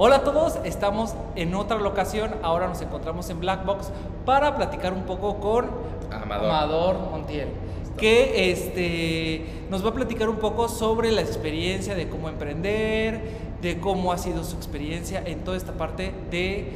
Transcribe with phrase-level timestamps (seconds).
[0.00, 3.90] Hola a todos, estamos en otra locación, ahora nos encontramos en Black Box
[4.24, 5.66] para platicar un poco con
[6.12, 7.00] Amador.
[7.10, 7.48] Montiel,
[7.96, 13.22] que este, nos va a platicar un poco sobre la experiencia de cómo emprender,
[13.60, 16.74] de cómo ha sido su experiencia en toda esta parte de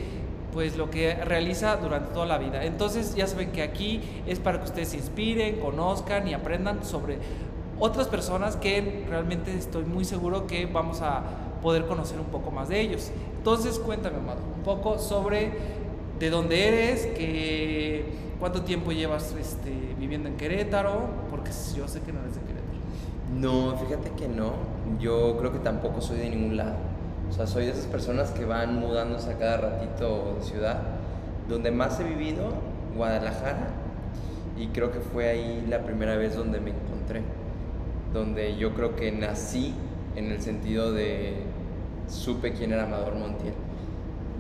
[0.52, 2.64] pues lo que realiza durante toda la vida.
[2.64, 7.18] Entonces ya saben que aquí es para que ustedes se inspiren, conozcan y aprendan sobre
[7.79, 11.23] otras personas que realmente estoy muy seguro que vamos a
[11.63, 13.11] poder conocer un poco más de ellos.
[13.39, 15.53] Entonces cuéntame, Amado, un poco sobre
[16.19, 18.05] de dónde eres, que,
[18.39, 22.62] cuánto tiempo llevas este, viviendo en Querétaro, porque yo sé que no eres de Querétaro.
[23.41, 24.53] No, fíjate que no.
[25.01, 26.75] Yo creo que tampoco soy de ningún lado.
[27.30, 30.83] O sea, soy de esas personas que van mudándose a cada ratito de ciudad.
[31.48, 32.51] Donde más he vivido,
[32.95, 33.69] Guadalajara.
[34.59, 37.23] Y creo que fue ahí la primera vez donde me encontré.
[38.12, 39.75] Donde yo creo que nací
[40.15, 41.52] en el sentido de
[42.09, 43.55] supe quién era Amador Montiel.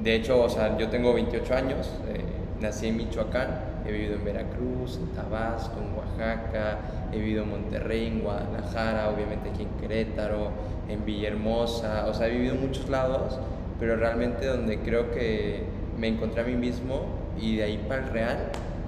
[0.02, 2.24] De hecho, o sea, yo tengo 28 años, eh,
[2.60, 3.48] nací en Michoacán,
[3.86, 6.78] he vivido en Veracruz, en Tabasco, en Oaxaca,
[7.12, 10.50] he vivido en Monterrey, en Guadalajara, obviamente aquí en Querétaro,
[10.88, 13.38] en Villahermosa, o sea, he vivido en muchos lados,
[13.78, 15.62] pero realmente donde creo que
[15.98, 17.04] me encontré a mí mismo
[17.40, 18.38] y de ahí para el Real,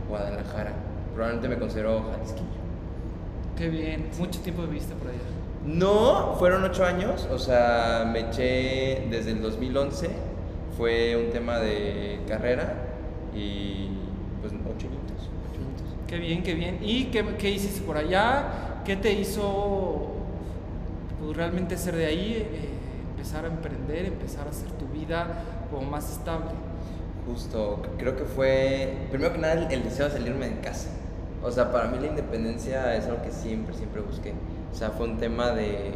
[0.09, 0.73] Guadalajara.
[1.15, 2.49] Probablemente me considero jalisquillo.
[3.57, 5.34] Qué bien, mucho tiempo viviste por allá.
[5.67, 10.11] No, fueron ocho años, o sea, me eché desde el 2011,
[10.77, 12.75] fue un tema de carrera
[13.35, 13.89] y
[14.43, 15.97] pues ocho añitos, ocho añitos.
[16.07, 16.79] Qué bien, qué bien.
[16.83, 18.83] ¿Y qué, qué hiciste por allá?
[18.85, 20.13] ¿Qué te hizo
[21.19, 22.69] pues, realmente ser de ahí, eh,
[23.13, 25.27] empezar a emprender, empezar a hacer tu vida
[25.71, 26.51] como más estable?
[27.27, 30.91] Justo, creo que fue, primero que nada, el, el deseo de salirme de casa.
[31.43, 34.35] O sea, para mí la independencia es algo que siempre, siempre busqué.
[34.75, 35.93] O sea, fue un tema de...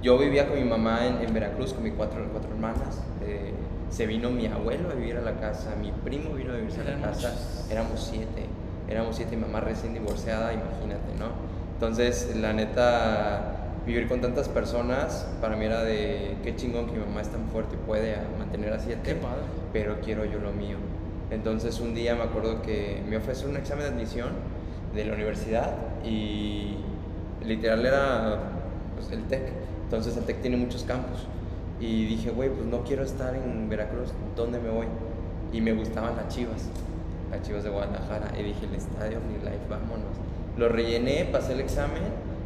[0.00, 3.02] Yo vivía con mi mamá en, en Veracruz, con mis cuatro, cuatro hermanas.
[3.26, 3.52] Eh,
[3.90, 6.84] se vino mi abuelo a vivir a la casa, mi primo vino a vivir a
[6.84, 7.34] la casa.
[7.68, 8.46] Éramos siete.
[8.88, 11.26] Éramos siete, mi mamá recién divorciada, imagínate, ¿no?
[11.74, 17.04] Entonces, la neta, vivir con tantas personas, para mí era de qué chingón que mi
[17.04, 19.42] mamá es tan fuerte y puede mantener a siete Qué padre.
[19.72, 20.76] pero quiero yo lo mío.
[21.30, 24.28] Entonces un día me acuerdo que me ofreció un examen de admisión
[24.94, 26.76] de la universidad y
[27.44, 28.38] literal era
[28.94, 29.52] pues, el TEC.
[29.84, 31.26] Entonces el TEC tiene muchos campus.
[31.80, 34.86] Y dije, güey, pues no quiero estar en Veracruz, ¿dónde me voy?
[35.52, 36.68] Y me gustaban las chivas,
[37.30, 38.32] las chivas de Guadalajara.
[38.38, 40.16] Y dije, el estadio Life, vámonos.
[40.56, 42.02] Lo rellené, pasé el examen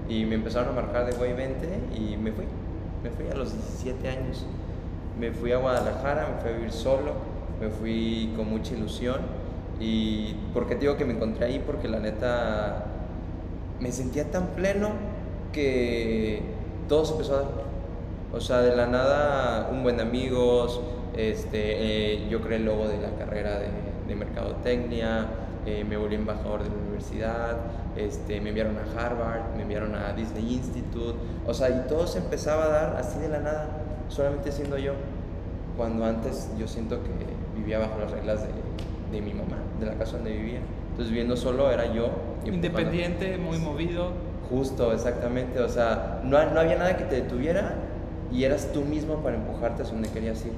[0.08, 2.44] y me empezaron a marcar de güey, vente y me fui.
[3.02, 4.44] Me fui a los 17 años.
[5.18, 7.12] Me fui a Guadalajara, me fui a vivir solo,
[7.60, 9.20] me fui con mucha ilusión.
[9.80, 11.62] ¿Y por qué te digo que me encontré ahí?
[11.64, 12.91] Porque la neta
[13.82, 14.90] me sentía tan pleno
[15.52, 16.40] que
[16.88, 17.50] todo se empezó a dar.
[18.32, 20.80] O sea, de la nada, un buen amigos,
[21.16, 23.68] este, eh, yo creé el logo de la carrera de,
[24.06, 25.26] de mercadotecnia,
[25.66, 27.56] eh, me volví embajador de la universidad,
[27.96, 32.18] este, me enviaron a Harvard, me enviaron a Disney Institute, o sea, y todo se
[32.18, 33.68] empezaba a dar así de la nada,
[34.08, 34.94] solamente siendo yo,
[35.76, 37.10] cuando antes yo siento que
[37.58, 38.48] vivía bajo las reglas de,
[39.12, 40.60] de mi mamá, de la casa donde vivía.
[40.92, 42.06] Entonces viviendo solo era yo.
[42.44, 42.54] empujando.
[42.54, 44.12] Independiente, muy movido.
[44.48, 45.60] Justo, exactamente.
[45.60, 47.74] O sea, no, no había nada que te detuviera
[48.30, 50.52] y eras tú mismo para empujarte hacia donde querías ir.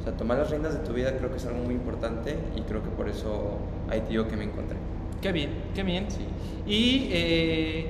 [0.00, 2.60] O sea, tomar las riendas de tu vida creo que es algo muy importante y
[2.62, 3.58] creo que por eso
[3.90, 4.76] ahí te digo que me encontré.
[5.20, 6.06] Qué bien, qué bien.
[6.08, 6.26] Sí.
[6.66, 7.86] Y eh,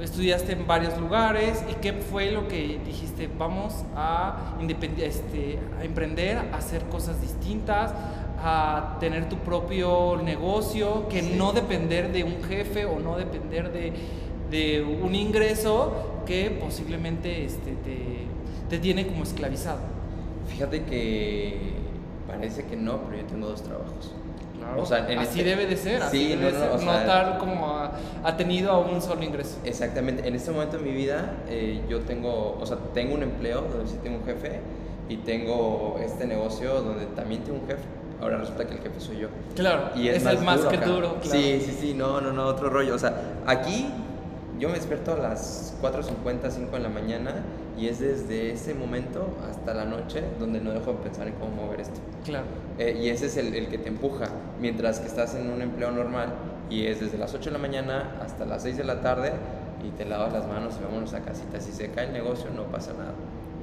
[0.00, 1.64] estudiaste en varios lugares.
[1.70, 3.28] ¿Y qué fue lo que dijiste?
[3.38, 4.56] Vamos a,
[4.98, 7.92] este, a emprender, a hacer cosas distintas,
[8.42, 11.34] a tener tu propio negocio, que Sí.
[11.36, 13.92] no depender de un jefe o no depender de,
[14.50, 18.26] de un ingreso que posiblemente este, te,
[18.68, 19.80] te tiene como esclavizado.
[20.48, 21.72] Fíjate que
[22.26, 24.12] parece que no, pero yo tengo dos trabajos.
[24.58, 24.82] Claro.
[24.82, 26.74] O sea, así este- debe de ser, así Sí, debe no, de no, ser, o
[26.74, 27.92] no sea- tal como ha,
[28.24, 29.58] ha tenido a un solo ingreso.
[29.64, 33.62] Exactamente, en este momento de mi vida eh, yo tengo, o sea, tengo un empleo
[33.62, 34.58] donde sí tengo un jefe
[35.08, 37.82] y tengo este negocio donde también tengo un jefe.
[38.20, 39.28] Ahora resulta que el jefe soy yo.
[39.54, 40.86] Claro, Y es, es, el más que acá.
[40.86, 41.16] duro.
[41.20, 41.38] Claro.
[41.38, 42.94] Sí, sí, sí, no, no, no, otro rollo.
[42.94, 43.14] O sea,
[43.46, 43.88] aquí
[44.58, 47.32] yo me despierto a las 4.50, 5 de la mañana
[47.78, 51.54] y es desde ese momento hasta la noche donde no dejo de pensar en cómo
[51.64, 52.00] mover esto.
[52.24, 52.46] Claro.
[52.78, 54.26] Eh, y ese es el, el que te empuja,
[54.60, 56.30] mientras que estás en un empleo normal
[56.70, 59.32] y es desde las 8 de la mañana hasta las 6 de la tarde
[59.86, 61.60] y te lavas las manos y vámonos a casita.
[61.60, 63.12] Si se cae el negocio no pasa nada.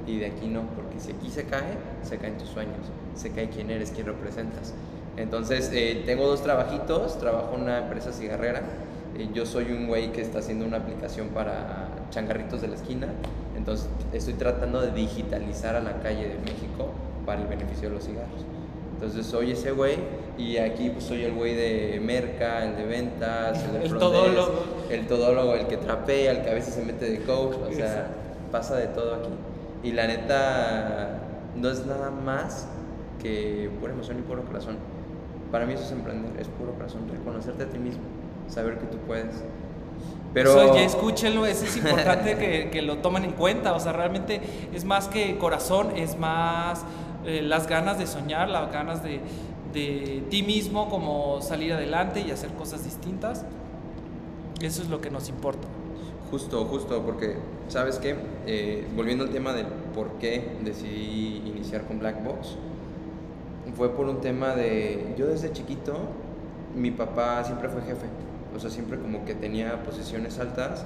[0.06, 3.48] Y de aquí no, porque si aquí se cae, se caen tus sueños, se cae
[3.48, 4.72] quién eres, quién representas.
[5.16, 8.62] Entonces, eh, tengo dos trabajitos, trabajo en una empresa cigarrera,
[9.18, 13.08] eh, yo soy un güey que está haciendo una aplicación para changarritos de la esquina,
[13.56, 16.90] entonces estoy tratando de digitalizar a la calle de México
[17.24, 18.44] para el beneficio de los cigarros.
[18.94, 19.96] Entonces soy ese güey
[20.38, 24.64] y aquí pues soy el güey de merca, el de ventas, el, de El todólogo.
[24.90, 28.08] el todólogo, el que trapea, el que a veces se mete de coach, o sea,
[28.52, 29.30] pasa de todo aquí.
[29.86, 31.20] Y la neta
[31.54, 32.66] no es nada más
[33.22, 34.78] que pura emoción y puro corazón.
[35.52, 38.02] Para mí eso es emprender, es puro corazón, reconocerte a ti mismo,
[38.48, 39.44] saber que tú puedes.
[40.34, 43.74] Pero Eso ya escúchenlo, eso es importante que, que lo tomen en cuenta.
[43.74, 44.40] O sea, realmente
[44.74, 46.84] es más que corazón, es más
[47.24, 49.20] eh, las ganas de soñar, las ganas de,
[49.72, 53.44] de ti mismo, como salir adelante y hacer cosas distintas.
[54.60, 55.68] Eso es lo que nos importa.
[56.30, 57.36] Justo, justo, porque,
[57.68, 58.16] ¿sabes qué?
[58.46, 62.56] Eh, volviendo al tema del por qué decidí iniciar con Black Box,
[63.76, 65.94] fue por un tema de, yo desde chiquito,
[66.74, 68.06] mi papá siempre fue jefe,
[68.54, 70.84] o sea, siempre como que tenía posiciones altas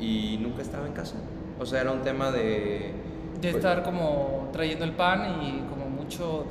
[0.00, 1.16] y nunca estaba en casa.
[1.60, 2.92] O sea, era un tema de...
[3.40, 6.46] De pues, estar como trayendo el pan y como mucho,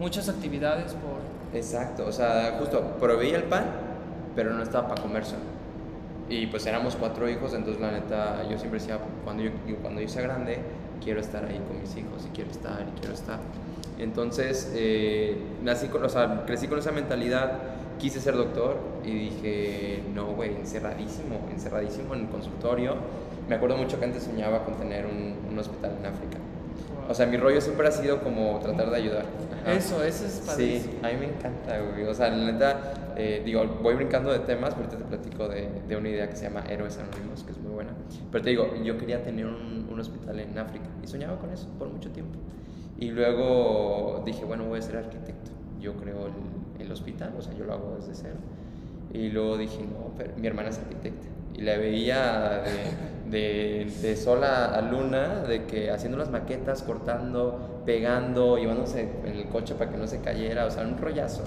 [0.00, 1.18] muchas actividades por...
[1.56, 3.66] Exacto, o sea, justo proveía el pan,
[4.34, 5.57] pero no estaba para comérselo.
[6.28, 10.08] Y pues éramos cuatro hijos, entonces la neta, yo siempre decía, cuando yo, cuando yo
[10.08, 10.58] sea grande,
[11.02, 13.38] quiero estar ahí con mis hijos y quiero estar y quiero estar.
[13.98, 17.58] Entonces, eh, nací con, o sea, crecí con esa mentalidad,
[17.98, 22.96] quise ser doctor y dije, no, güey, encerradísimo, encerradísimo en el consultorio.
[23.48, 26.38] Me acuerdo mucho que antes soñaba con tener un hospital en África.
[27.08, 29.24] O sea, mi rollo siempre ha sido como tratar de ayudar.
[29.62, 29.72] Ajá.
[29.74, 30.92] Eso, eso es Sí, padrísimo.
[31.02, 32.04] a mí me encanta, güey.
[32.04, 35.68] O sea, la neta, eh, digo, voy brincando de temas, pero ahorita te platico de,
[35.88, 37.92] de una idea que se llama Héroes Anónimos, que es muy buena.
[38.30, 41.66] Pero te digo, yo quería tener un, un hospital en África y soñaba con eso
[41.78, 42.38] por mucho tiempo.
[42.98, 45.50] Y luego dije, bueno, voy a ser arquitecto.
[45.80, 46.26] Yo creo
[46.78, 48.34] el, el hospital, o sea, yo lo hago desde cero.
[49.14, 51.26] Y luego dije, no, pero mi hermana es arquitecta.
[51.54, 52.70] Y la veía de,
[53.30, 59.36] de, de sol a, a luna, de que haciendo las maquetas, cortando, pegando, llevándose en
[59.36, 61.42] el coche para que no se cayera, o sea, un rollazo.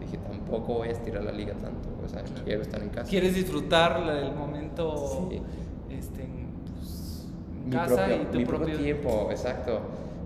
[0.00, 3.08] Dije, tampoco voy a estirar la liga tanto, o sea, quiero estar en casa.
[3.08, 5.42] Quieres disfrutar el momento Sí.
[5.90, 8.66] este, en, pues, en mi casa propio, y tu mi propio...
[8.66, 9.80] propio tiempo, exacto.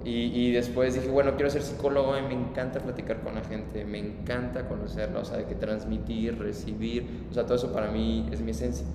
[0.05, 3.87] Y, y después dije, bueno, quiero ser psicólogo y me encanta platicar con la gente,
[3.87, 8.29] me encanta conocerla, o sea, de que transmitir, recibir, o sea, todo eso para mí
[8.31, 8.87] es mi esencia.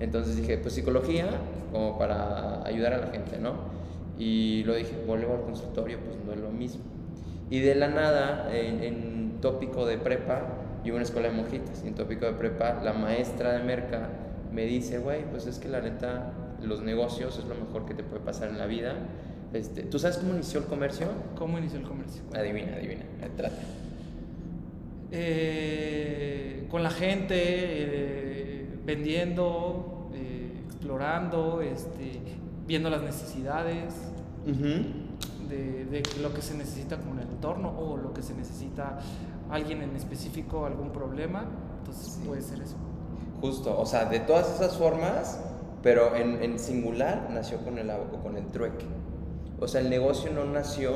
[0.00, 1.26] Entonces dije, pues psicología,
[1.72, 3.54] como para ayudar a la gente, ¿no?
[4.18, 6.82] Y lo dije, vuelvo al consultorio, pues no es lo mismo.
[7.50, 10.42] Y de la nada, en, en tópico de prepa,
[10.90, 14.08] a una escuela de monjitas, y en tópico de prepa, la maestra de merca
[14.52, 16.32] me dice, güey, pues es que la neta,
[16.62, 18.94] los negocios es lo mejor que te puede pasar en la vida.
[19.52, 21.08] Este, ¿Tú sabes cómo inició el comercio?
[21.36, 22.22] ¿Cómo inició el comercio?
[22.34, 23.04] Adivina, adivina,
[23.36, 23.62] trata.
[25.12, 28.55] Eh, con la gente, eh,
[28.86, 32.20] vendiendo, eh, explorando, este,
[32.66, 33.92] viendo las necesidades
[35.48, 38.98] de, de lo que se necesita como en el entorno o lo que se necesita
[39.50, 41.44] alguien en específico, algún problema.
[41.80, 42.22] Entonces Sí.
[42.26, 42.76] puede ser eso.
[43.40, 45.40] Justo, o sea, de todas esas formas,
[45.82, 47.90] pero en, en singular nació con el,
[48.22, 48.86] con el trueque.
[49.60, 50.92] O sea, el negocio no nació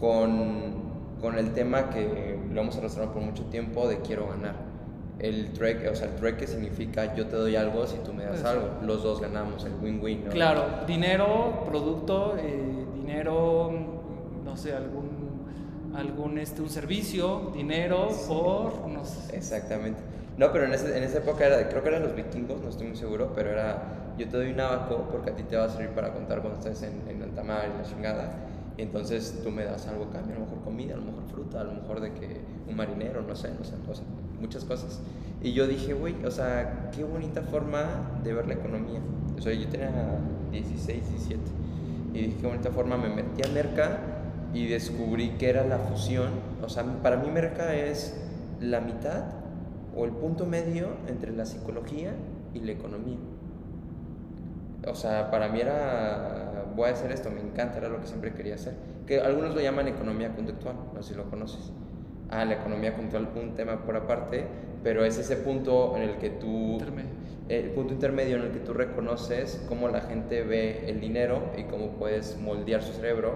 [0.00, 0.72] con,
[1.20, 4.54] con el tema que lo hemos arrastrado por mucho tiempo de quiero ganar.
[5.18, 8.38] El trueque, o sea, el trueque significa yo te doy algo si tú me das
[8.38, 8.48] Eso.
[8.48, 8.68] algo.
[8.82, 10.26] Los dos ganamos, el win-win.
[10.26, 10.30] ¿no?
[10.30, 13.70] Claro, dinero, producto, eh, dinero,
[14.44, 15.42] no sé, algún,
[15.94, 18.26] algún este, un servicio, dinero Sí.
[18.28, 19.36] por, no sé.
[19.36, 20.00] Exactamente.
[20.36, 22.86] No, pero en, ese- en esa época era, creo que eran los vikingos, no estoy
[22.86, 25.68] muy seguro, pero era, yo te doy un abaco porque a ti te va a
[25.68, 28.30] servir para contar cuando estés en, en alta mar y la chingada.
[28.76, 31.60] Y entonces tú me das algo cambio, a lo mejor comida, a lo mejor fruta,
[31.62, 34.04] a lo mejor de que un marinero, no sé, no sé, sea,
[34.40, 35.00] muchas cosas.
[35.42, 39.00] Y yo dije, güey, o sea, qué bonita forma de ver la economía.
[39.36, 39.90] O sea, yo tenía
[40.50, 41.40] 16, 17.
[42.14, 44.00] Y dije, qué bonita forma, me metí a Merca
[44.52, 46.30] y descubrí que era la fusión.
[46.62, 48.20] O sea, para mí Merca es
[48.60, 49.24] la mitad
[49.96, 52.12] o el punto medio entre la psicología
[52.54, 53.18] y la economía.
[54.86, 58.32] O sea, para mí era, voy a hacer esto, me encanta, era lo que siempre
[58.32, 58.74] quería hacer.
[59.06, 61.72] Que algunos lo llaman economía conductual, no sé si lo conoces.
[62.30, 64.44] Ah, la economía conductual, un tema por aparte,
[64.82, 67.10] pero es ese punto en el que tú Intermedio.
[67.48, 71.62] el punto intermedio en el que tú reconoces cómo la gente ve el dinero y
[71.64, 73.34] cómo puedes moldear su cerebro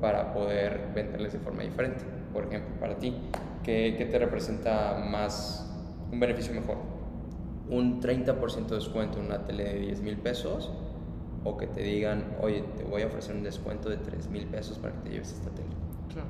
[0.00, 2.04] para poder venderles de forma diferente.
[2.32, 3.14] Por ejemplo, para ti,
[3.62, 5.70] ¿qué, qué te representa más,
[6.10, 6.78] un beneficio mejor?
[7.70, 10.72] ¿Un 30% de descuento en una tele de 10 mil pesos?
[11.44, 14.78] ¿O que te digan, oye, te voy a ofrecer un descuento de 3 mil pesos
[14.78, 15.68] para que te lleves esta tele?
[16.12, 16.28] Claro.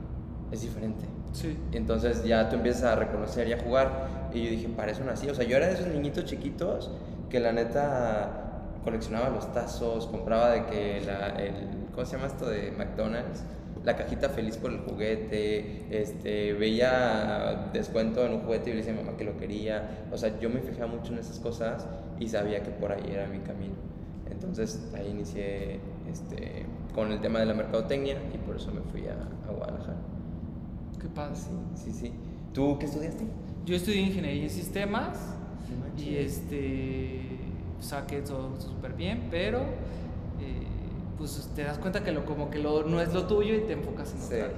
[0.51, 1.07] Es diferente.
[1.33, 1.59] Sí.
[1.73, 4.31] Entonces ya tú empiezas a reconocer y a jugar.
[4.33, 5.29] Y yo dije, para eso nací.
[5.29, 6.91] O sea, yo era de esos niñitos chiquitos
[7.31, 11.55] que la neta coleccionaba los tazos, compraba de que la, el,
[11.95, 13.43] ¿cómo se llama esto de McDonald's?
[13.85, 18.93] la cajita feliz por el juguete, este, veía descuento en un juguete y le decía
[18.93, 20.07] a mamá que lo quería.
[20.13, 21.87] O sea, yo me fijaba mucho en esas cosas
[22.19, 23.75] y sabía que por ahí era mi camino.
[24.31, 29.07] Entonces ahí inicié este, con el tema de la mercadotecnia y por eso me fui
[29.09, 29.15] a,
[29.49, 29.99] a Guadalajara.
[31.03, 31.35] Qué padre.
[31.37, 31.51] Sí,
[31.85, 32.13] sí, sí.
[32.55, 33.25] ¿Tú qué estudiaste?
[33.67, 35.19] Yo estudié ingeniería en sistemas
[35.97, 37.21] No y este
[37.81, 40.63] saqué todo súper bien, pero eh,
[41.19, 43.73] pues te das cuenta que lo como que lo, no es lo tuyo y te
[43.75, 44.35] enfocas en Sí.
[44.35, 44.51] otra.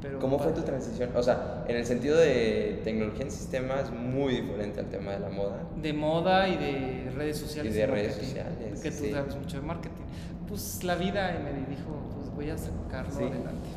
[0.00, 1.10] Pero ¿Cómo fue tu transición?
[1.14, 5.28] O sea, en el sentido de tecnología en sistemas, muy diferente al tema de la
[5.28, 5.60] moda.
[5.80, 7.72] De moda y de redes sociales.
[7.72, 9.12] Y de redes sociales, Que tú sí.
[9.12, 10.02] sabes mucho de marketing.
[10.48, 13.18] Pues la vida me dijo, pues voy a sacarlo Sí.
[13.22, 13.68] adelante.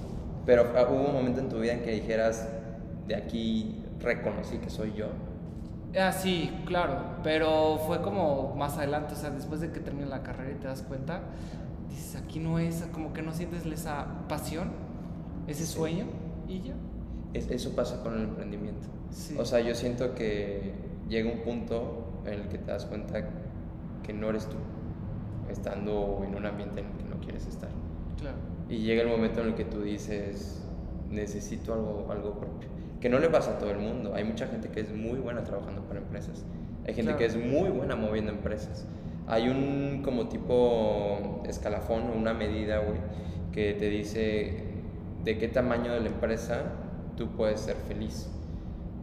[0.45, 2.47] Pero ah, hubo un momento en tu vida en que dijeras,
[3.07, 5.07] de aquí reconocí que soy yo.
[5.99, 10.23] Ah, sí, claro, pero fue como más adelante, o sea, después de que terminas la
[10.23, 11.21] carrera y te das cuenta,
[11.89, 14.71] dices, aquí no es, como que no sientes esa pasión,
[15.47, 15.73] ese Sí.
[15.73, 16.05] sueño,
[16.47, 16.73] y ya.
[17.33, 18.87] Es- eso pasa con el emprendimiento.
[19.09, 19.35] Sí.
[19.39, 20.73] O sea, yo siento que
[21.07, 23.23] llega un punto en el que te das cuenta
[24.03, 24.57] que no eres tú,
[25.49, 27.69] estando en un ambiente en el que no quieres estar.
[28.19, 28.37] Claro.
[28.69, 30.63] Y llega el momento en el que tú dices,
[31.10, 32.69] necesito algo, algo propio.
[33.00, 34.13] Que no le pasa a todo el mundo.
[34.15, 36.43] Hay mucha gente que es muy buena trabajando para empresas.
[36.88, 37.17] Hay gente Claro.
[37.17, 38.86] que es muy buena moviendo empresas.
[39.27, 43.00] Hay un como tipo escalafón o una medida, güey,
[43.51, 44.53] que te dice
[45.24, 46.63] de qué tamaño de la empresa
[47.17, 48.29] tú puedes ser feliz.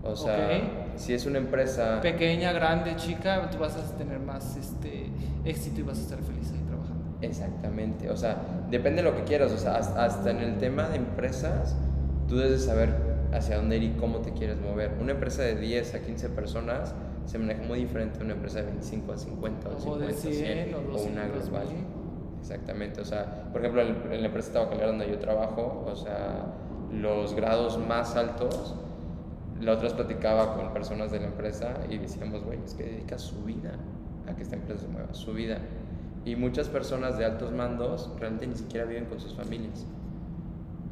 [0.04, 0.60] O sea,
[0.96, 2.00] si es una empresa...
[2.00, 5.06] Pequeña, grande, chica, tú vas a tener más este,
[5.44, 7.04] éxito y vas a estar feliz ahí trabajando.
[7.20, 8.42] Exactamente, o sea,
[8.72, 11.76] depende de lo que quieras, o sea, has- hasta en el tema de empresas,
[12.28, 12.94] tú debes de saber
[13.32, 14.90] hacia dónde ir y cómo te quieres mover.
[15.00, 16.94] Una empresa de 10 a 15 personas
[17.26, 20.12] se maneja muy diferente a una empresa de 25 a 50 o O 50 de
[20.12, 21.66] a 100 100 o o 200 una global.
[22.40, 26.46] Exactamente, o sea, por ejemplo, en en la empresa tabacalera donde yo trabajo, o sea,
[26.92, 28.74] los grados más altos,
[29.60, 33.16] la otra vez platicaba con personas de la empresa y decíamos, güey, es que dedica
[33.18, 33.74] su vida
[34.28, 35.58] a que esta empresa se mueva, su vida.
[36.24, 39.84] Y muchas personas de altos mandos realmente ni siquiera viven con sus familias,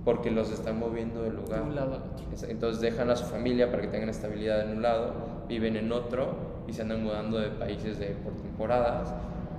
[0.05, 1.63] porque los están moviendo del De lugar.
[1.63, 2.27] un lado al otro.
[2.33, 5.13] Es- Entonces dejan a su familia para que tengan estabilidad en un lado,
[5.49, 6.35] viven en otro
[6.67, 9.13] y se andan mudando de países de, por temporadas,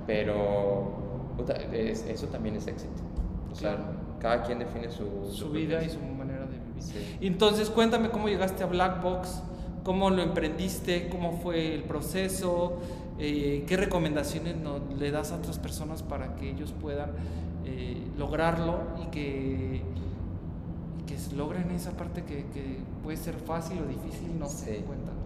[0.08, 0.92] pero
[1.38, 3.01] puta, es- eso también es éxito.
[3.51, 3.84] O sea, Claro.
[4.20, 6.82] cada quien define su, Su propio vida y su manera de vivir.
[6.84, 7.18] Sí.
[7.22, 9.42] Entonces, cuéntame cómo llegaste a Black Box,
[9.84, 12.80] cómo lo emprendiste, cómo fue el proceso,
[13.24, 17.12] eh, qué recomendaciones no- le das a otras personas para que ellos puedan
[17.66, 19.82] eh, lograrlo y que,
[21.00, 24.84] y que logren esa parte que, que puede ser fácil o difícil, no sé, Sí.
[24.86, 25.22] cuéntanos.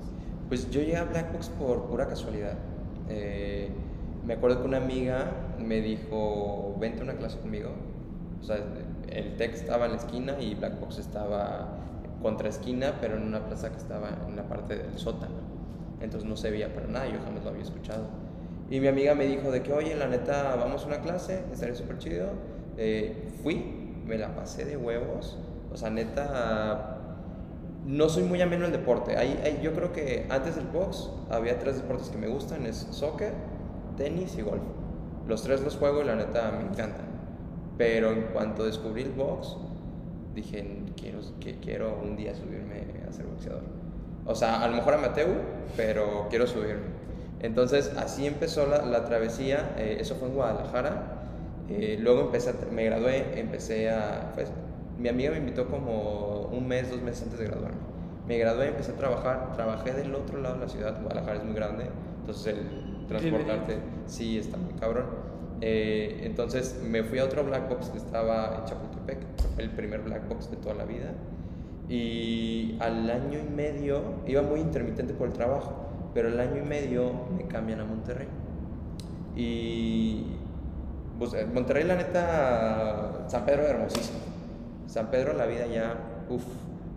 [0.49, 2.57] Pues yo llegué a Black Box por pura casualidad.
[3.09, 3.69] Eh,
[4.25, 7.69] me acuerdo que una amiga me dijo, vente a una clase conmigo.
[8.41, 8.57] O sea,
[9.09, 11.77] el tech estaba en la esquina y Black Box estaba
[12.21, 15.33] contra esquina, pero en una plaza que estaba en la parte del sótano.
[16.01, 18.07] Entonces no se veía para nada, yo jamás lo había escuchado.
[18.69, 21.75] Y mi amiga me dijo de que, oye, la neta, vamos a una clase, estaría
[21.75, 22.27] súper chido.
[22.77, 25.37] Eh, fui, me la pasé de huevos.
[25.71, 26.97] O sea, neta,
[27.85, 29.17] no soy muy ameno al deporte.
[29.17, 32.87] Hay, hay- yo creo que antes del box había tres deportes que me gustan, es
[32.91, 33.33] soccer,
[33.97, 34.63] tenis y golf.
[35.27, 37.05] Los tres los juego y la neta me encantan.
[37.77, 39.57] Pero en cuanto descubrí el box,
[40.33, 43.84] dije, quiero, que quiero un día subirme a ser boxeador.
[44.25, 45.27] O sea, a lo mejor amateur,
[45.77, 46.95] pero quiero subirme.
[47.41, 49.75] Entonces, así empezó la, la travesía.
[49.77, 51.11] eh, eso fue en Guadalajara.
[51.69, 54.31] Eh, luego empecé, a me gradué, empecé a...
[54.33, 54.51] Pues,
[54.97, 57.77] mi amiga me invitó como un mes, dos meses antes de graduarme.
[58.27, 59.53] Me gradué, empecé a trabajar.
[59.53, 61.01] Trabajé del otro lado de la ciudad.
[61.01, 61.85] Guadalajara es muy grande.
[62.21, 63.77] Entonces, el transportarte,
[64.07, 65.05] sí, está muy cabrón.
[65.61, 69.19] Eh, entonces, me fui a otro black box que estaba en Chapultepec.
[69.57, 71.13] El primer black box de toda la vida.
[71.87, 75.73] Y al año y medio, iba muy intermitente por el trabajo,
[76.13, 78.27] pero al año y medio me cambian a Monterrey.
[79.35, 80.23] Y
[81.19, 84.19] pues, en Monterrey, la neta, San Pedro es hermosísimo.
[84.87, 85.95] San Pedro, la vida ya,
[86.29, 86.43] uff,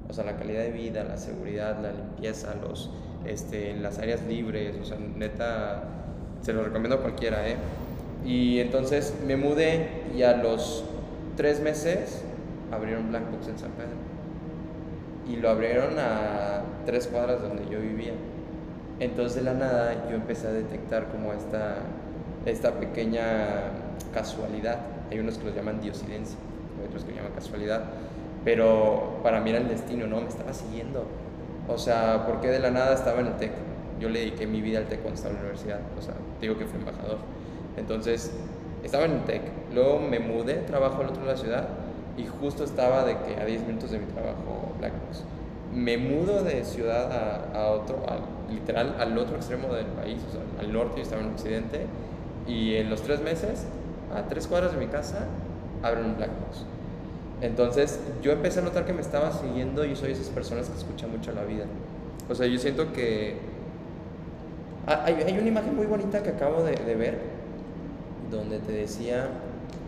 [0.09, 2.91] o sea, la calidad de vida, la seguridad, la limpieza, los,
[3.27, 5.85] este, las áreas libres, o sea, neta,
[6.41, 7.57] se lo recomiendo a cualquiera, ¿eh?
[8.25, 10.85] Y entonces me mudé y a los
[11.37, 12.23] tres meses
[12.73, 13.98] abrieron Black Box en San Pedro
[15.29, 18.13] y lo abrieron a tres cuadras donde yo vivía.
[19.01, 21.77] Entonces de la nada yo empecé a detectar como esta,
[22.47, 23.71] esta pequeña
[24.13, 24.79] casualidad.
[25.11, 26.39] Hay unos que los llaman diosidencia,
[26.81, 27.85] hay otros que lo llaman casualidad,
[28.45, 30.21] pero para mí era el destino, ¿no?
[30.21, 31.05] Me estaba siguiendo.
[31.69, 33.53] O sea, porque de la nada estaba en el TEC.
[34.01, 36.57] Yo le dediqué mi vida al TEC cuando estaba en la universidad, o sea, digo
[36.57, 37.19] que fui embajador.
[37.77, 38.33] Entonces,
[38.83, 39.43] estaba en el TEC,
[39.75, 41.69] luego me mudé, trabajo al otro de la ciudad
[42.17, 45.25] y justo estaba de que a 10 minutos de mi trabajo Blackbox.
[45.75, 50.33] Me mudo de ciudad a, a otro, al- literal al otro extremo del país, o
[50.33, 51.87] sea, al norte, yo estaba en occidente,
[52.47, 53.67] y en los tres meses,
[54.15, 55.27] a tres cuadras de mi casa,
[55.83, 56.65] abren un Blackbox.
[57.41, 61.11] Entonces yo empecé a notar que me estaba siguiendo y soy esas personas que escuchan
[61.11, 61.67] mucho la vida.
[62.29, 63.37] O sea, yo siento que...
[64.87, 67.19] Hay, hay una imagen muy bonita que acabo de, de ver,
[68.31, 69.29] donde te decía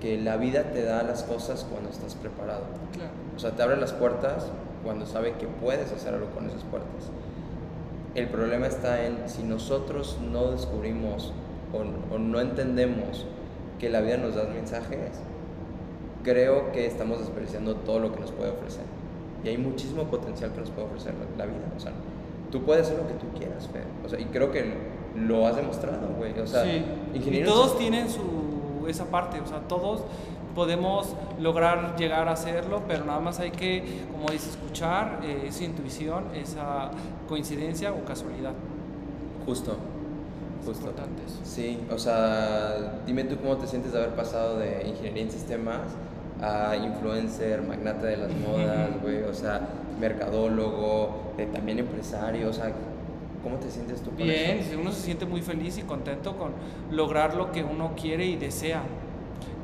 [0.00, 2.64] que la vida te da las cosas cuando estás preparado.
[2.92, 3.10] Claro.
[3.34, 4.46] O sea, te abre las puertas
[4.84, 7.10] cuando sabe que puedes hacer algo con esas puertas.
[8.14, 11.32] El problema está en si nosotros no descubrimos
[11.72, 13.26] o, o no entendemos
[13.78, 14.98] que la vida nos da mensajes,
[16.22, 18.84] creo que estamos desperdiciando todo lo que nos puede ofrecer.
[19.44, 21.64] Y hay muchísimo potencial que nos puede ofrecer la, la vida.
[21.76, 21.92] O sea,
[22.50, 23.84] tú puedes hacer lo que tú quieras, Fer.
[24.04, 24.74] O sea, y creo que
[25.16, 26.38] lo has demostrado, güey.
[26.38, 26.84] O sea, sí.
[27.14, 30.02] Y ingenieros- todos tienen su esa parte, o sea, todos
[30.54, 35.64] podemos lograr llegar a hacerlo, pero nada más hay que, como dice, escuchar eh, esa
[35.64, 36.90] intuición, esa
[37.28, 38.52] coincidencia o casualidad.
[39.46, 39.76] Justo.
[40.64, 40.88] Justo.
[40.88, 41.38] importante eso.
[41.42, 45.80] Sí, o sea, dime tú cómo te sientes de haber pasado de ingeniería en sistemas
[46.42, 49.60] a influencer, magnate de las modas, güey, o sea,
[49.98, 52.72] mercadólogo, eh, también empresario, o sea,
[53.42, 54.78] ¿cómo te sientes tú con Bien, eso?
[54.80, 56.52] uno se siente muy feliz y contento con
[56.90, 58.82] lograr lo que uno quiere y desea.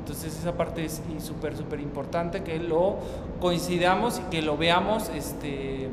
[0.07, 2.95] Entonces esa parte es súper, súper importante que lo
[3.41, 5.89] coincidamos y que lo veamos este, eh,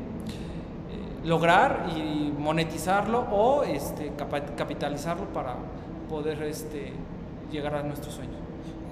[1.25, 4.13] lograr y monetizarlo o este,
[4.55, 5.57] capitalizarlo para
[6.09, 6.93] poder este,
[7.51, 8.37] llegar a nuestro sueño.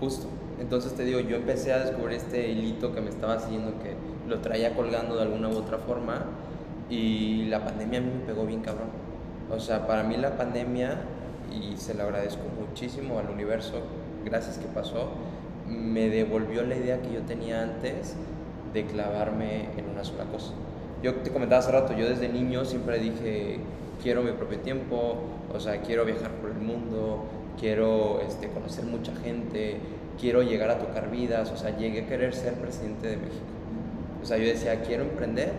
[0.02, 0.28] Justo.
[0.60, 3.96] Entonces te digo, yo empecé a descubrir este hilito que me estaba siguiendo, que
[4.28, 6.26] lo traía colgando de alguna u otra forma,
[6.90, 8.90] y la pandemia a mí me pegó bien cabrón.
[9.50, 10.98] O sea, para mí la pandemia,
[11.50, 13.84] y se lo agradezco muchísimo al universo,
[14.26, 15.10] gracias que pasó,
[15.68, 18.16] me devolvió la idea que yo tenía antes
[18.74, 20.54] de clavarme en una sola cosa.
[21.02, 23.60] Yo te comentaba hace rato, yo desde niño siempre dije,
[24.02, 25.18] quiero mi propio tiempo,
[25.54, 27.26] o sea, quiero viajar por el mundo,
[27.60, 29.78] quiero este, conocer mucha gente,
[30.20, 33.46] quiero llegar a tocar vidas, o sea, llegué a querer ser presidente de México.
[34.22, 35.52] O sea, yo decía, quiero emprender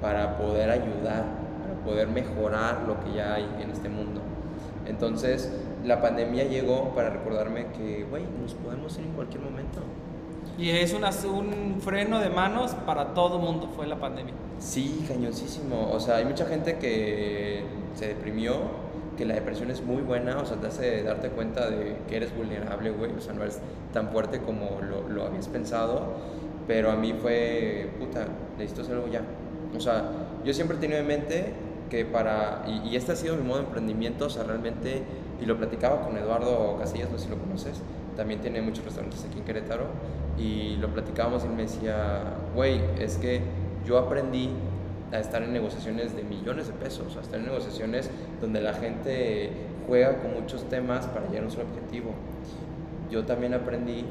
[0.00, 1.24] para poder ayudar,
[1.60, 4.20] para poder mejorar lo que ya hay en este mundo.
[4.86, 5.52] Entonces,
[5.84, 9.80] la pandemia llegó para recordarme que, güey, nos podemos ir en cualquier momento.
[10.58, 14.34] Y es una- un freno de manos para todo mundo, fue la pandemia.
[14.58, 15.90] Sí, cañoncísimo.
[15.92, 17.64] O sea, hay mucha gente que
[17.94, 18.54] se deprimió,
[19.16, 22.34] que la depresión es muy buena, o sea, te hace darte cuenta de que eres
[22.36, 23.12] vulnerable, güey.
[23.12, 23.60] O sea, no eres
[23.92, 26.02] tan fuerte como lo, lo habías pensado.
[26.66, 29.22] Pero a mí fue, puta, necesito hacer algo ya.
[29.76, 30.04] O sea,
[30.44, 31.52] yo siempre he tenido en mente
[31.90, 35.02] que para, y, y este ha sido mi modo de emprendimiento, o sea, realmente,
[35.42, 37.80] y lo platicaba con Eduardo Casillas, no sé si lo conoces,
[38.16, 39.86] también tiene muchos restaurantes aquí en Querétaro,
[40.38, 42.22] y lo platicábamos y me decía,
[42.54, 43.40] güey, es que
[43.84, 44.50] yo aprendí
[45.12, 49.50] a estar en negociaciones de millones de pesos, a estar en negociaciones donde la gente
[49.86, 52.12] juega con muchos temas para llegar a un solo objetivo.
[53.10, 54.06] Yo también aprendí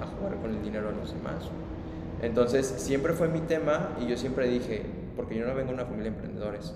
[0.00, 1.48] a jugar con el dinero de los demás.
[2.22, 4.82] Entonces, siempre fue mi tema y yo siempre dije,
[5.16, 6.74] porque yo no vengo de una familia de emprendedores.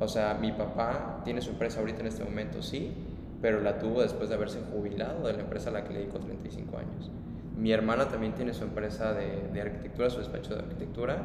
[0.00, 2.92] O sea, mi papá tiene su empresa ahorita en este momento, sí,
[3.40, 6.18] pero la tuvo después de haberse jubilado de la empresa a la que le dedicó
[6.18, 7.10] 35 años.
[7.56, 11.18] Mi hermana también tiene su empresa de, arquitectura, su despacho de arquitectura,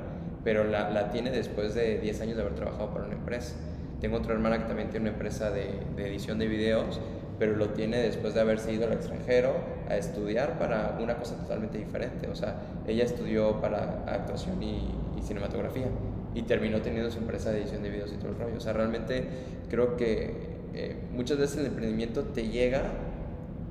[0.43, 3.55] pero la, la tiene después de 10 años de haber trabajado para una empresa.
[4.01, 6.99] Tengo otra hermana que también tiene una empresa de, de edición de videos,
[7.39, 9.53] pero lo tiene después de haberse ido al extranjero
[9.89, 12.27] a estudiar para una cosa totalmente diferente.
[12.27, 12.55] O sea,
[12.87, 15.87] ella estudió para actuación y, y cinematografía
[16.33, 18.57] y terminó teniendo su empresa de edición de videos y todo el rollo.
[18.57, 19.25] O sea, realmente
[19.69, 22.83] creo que eh, muchas veces el emprendimiento te llega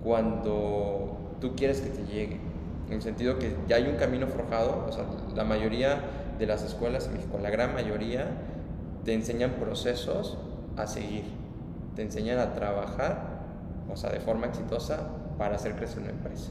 [0.02, 2.38] cuando tú quieres que te llegue.
[2.88, 6.00] En el sentido que ya hay un camino forjado, o sea, la mayoría
[6.38, 8.26] de las escuelas en México, la gran mayoría,
[9.04, 10.38] te enseñan procesos
[10.76, 11.24] a seguir,
[11.94, 13.44] te enseñan a trabajar,
[13.92, 16.50] o sea, de forma exitosa para hacer crecer una empresa.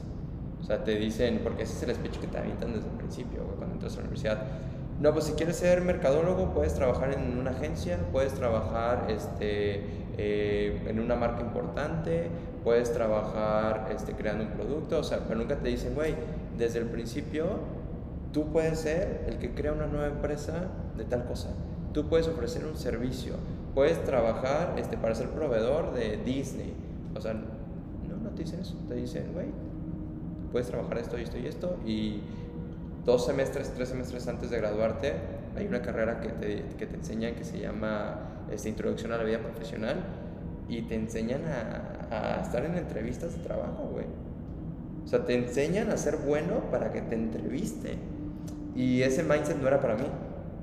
[0.60, 3.42] O sea, te dicen, porque ese es el speech que te avientan desde el principio,
[3.58, 4.38] cuando entras a la universidad.
[5.00, 9.82] No, pues si quieres ser mercadólogo, puedes trabajar en una agencia, puedes trabajar este,
[10.16, 12.28] eh, en una marca importante,
[12.62, 16.14] puedes trabajar este, creando un producto, o sea, pero nunca te dicen, güey,
[16.56, 17.58] desde el principio
[18.32, 21.50] tú puedes ser el que crea una nueva empresa de tal cosa.
[21.92, 23.34] Tú puedes ofrecer un servicio,
[23.74, 26.72] puedes trabajar este, para ser proveedor de Disney.
[27.16, 29.46] O sea, no, no te dicen eso, te dicen, güey,
[30.52, 31.76] puedes trabajar esto y esto y esto.
[31.84, 32.20] Y
[33.04, 35.12] dos semestres, tres semestres antes de graduarte,
[35.56, 39.24] hay una carrera que te, que te enseñan que se llama este, Introducción a la
[39.24, 39.96] Vida Profesional
[40.68, 44.06] y te enseñan a, a estar en entrevistas de trabajo, güey.
[45.04, 47.98] O sea, te enseñan a ser bueno para que te entrevisten.
[48.74, 50.06] Y ese mindset no era para mí.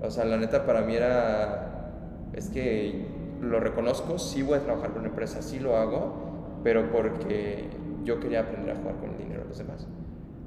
[0.02, 1.92] O sea, la neta para mí era,
[2.34, 3.06] es que
[3.40, 7.70] lo reconozco, sí voy a trabajar con una empresa, sí lo hago, pero porque
[8.04, 9.88] yo quería aprender a jugar con el dinero de los demás.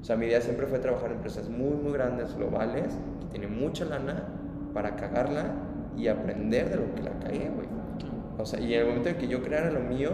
[0.04, 3.58] O sea, mi idea siempre fue trabajar en empresas muy, muy grandes, globales, que tienen
[3.58, 4.22] mucha lana
[4.74, 5.54] para cagarla
[5.96, 7.66] y aprender de lo que la cagué, güey.
[8.36, 10.10] O sea, y en el momento en que yo creara lo mío,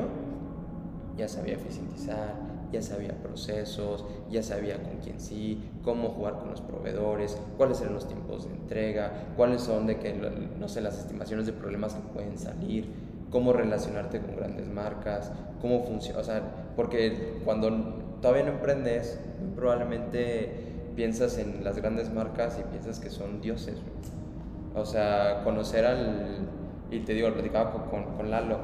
[1.16, 2.36] ya sabía eficientizar,
[2.70, 7.94] ya sabía procesos, ya sabía con quién sí, cómo jugar con los proveedores, cuáles eran
[7.94, 10.14] los tiempos de entrega, cuáles son de que,
[10.56, 12.86] no sé, las estimaciones de problemas que pueden salir,
[13.32, 16.42] cómo relacionarte con grandes marcas, cómo funciona, o sea,
[16.76, 19.18] porque cuando todavía no emprendes,
[19.56, 23.78] probablemente piensas en las grandes marcas y piensas que son dioses.
[24.74, 26.48] O sea, conocer al,
[26.90, 28.58] y te digo, lo platicaba con, con Lalo,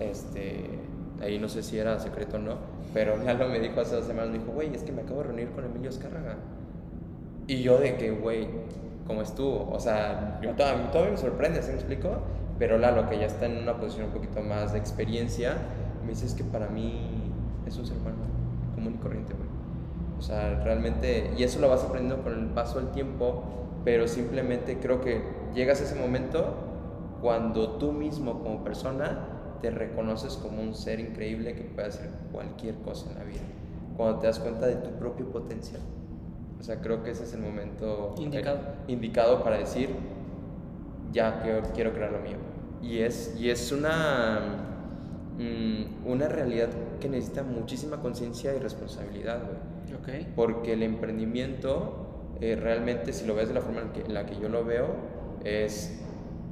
[0.00, 0.64] este,
[1.20, 2.56] ahí no sé si era secreto o no,
[2.92, 5.28] pero Lalo me dijo hace dos semanas, me dijo, güey, es que me acabo de
[5.28, 6.36] reunir con Emilio Escárraga.
[7.46, 8.48] Y yo de que, güey,
[9.06, 9.68] ¿cómo estuvo?
[9.70, 12.22] O sea, yo todavía, todavía me sorprende, ¿se me explico?
[12.58, 15.56] Pero Lalo, que ya está en una posición un poquito más de experiencia,
[16.02, 17.32] me dice, es que para mí
[17.66, 18.31] es un ser humano
[18.82, 19.48] común y corriente, güey.
[20.18, 23.42] O sea, realmente, y eso lo vas aprendiendo con el paso del tiempo,
[23.84, 25.22] pero simplemente creo que
[25.54, 26.54] llegas a ese momento
[27.20, 29.28] cuando tú mismo como persona
[29.60, 33.40] te reconoces como un ser increíble que puede hacer cualquier cosa en la vida.
[33.96, 35.80] Cuando te das cuenta de tu propio potencial.
[36.58, 39.90] O sea, creo que ese es el momento indicado, indicado para decir,
[41.12, 42.36] ya quiero, quiero crear lo mío.
[42.80, 44.71] Y es, y es una,
[45.42, 46.68] mm, una realidad
[47.00, 50.00] que necesita muchísima conciencia y responsabilidad, güey.
[50.00, 50.32] Okay.
[50.34, 54.26] Porque el emprendimiento, eh, realmente, si lo ves de la forma en, que, en la
[54.26, 54.88] que yo lo veo,
[55.44, 56.00] es,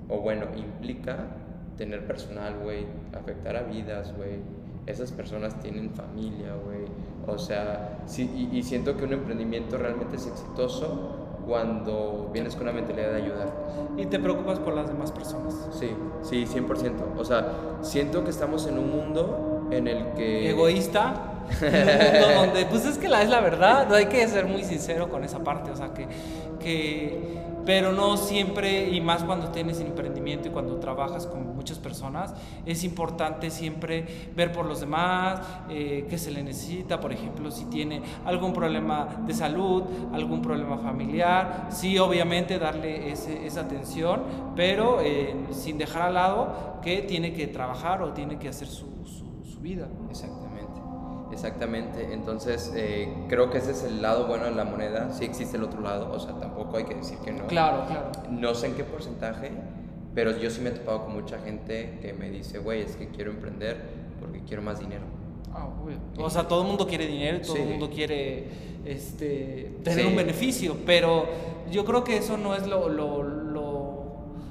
[0.09, 1.29] o bueno, implica
[1.76, 2.85] tener personal, güey,
[3.18, 4.40] afectar a vidas, güey.
[4.87, 6.85] Esas personas tienen familia, güey.
[7.26, 12.72] O sea, sí, y, siento que un emprendimiento realmente es exitoso cuando vienes con una
[12.72, 13.48] mentalidad de ayudar.
[13.96, 15.55] Y te preocupas por las demás personas.
[15.72, 15.90] Sí,
[16.22, 17.18] sí, 100%.
[17.18, 20.50] O sea, siento que estamos en un mundo en el que...
[20.50, 21.14] Egoísta.
[21.61, 24.62] un mundo donde, pues es que la, es la verdad, no hay que ser muy
[24.64, 26.07] sincero con esa parte, o sea, que,
[26.61, 32.35] que pero no siempre, y más cuando tienes emprendimiento y cuando trabajas con muchas personas,
[32.66, 37.64] es importante siempre ver por los demás, eh, qué se le necesita, por ejemplo, si
[37.66, 44.23] tiene algún problema de salud, algún problema familiar, sí, obviamente darle esa atención,
[44.57, 48.87] pero eh, sin dejar al lado que tiene que trabajar o tiene que hacer su,
[49.05, 49.88] su, su vida.
[50.09, 50.39] Exacto.
[51.33, 55.57] Exactamente, entonces eh, creo que ese es el lado bueno de la moneda, sí existe
[55.57, 57.47] el otro lado, o sea, tampoco hay que decir que no.
[57.47, 58.11] Claro, claro.
[58.31, 59.51] No sé en qué porcentaje,
[60.14, 63.09] pero yo sí me he topado con mucha gente que me dice, güey, es que
[63.09, 63.81] quiero emprender
[64.19, 65.05] porque quiero más dinero.
[65.53, 65.69] Ah,
[66.19, 68.49] O sea, todo el mundo quiere dinero, todo el mundo quiere
[68.85, 71.27] este, tener un beneficio, pero
[71.71, 74.05] yo creo que eso no es lo, lo, lo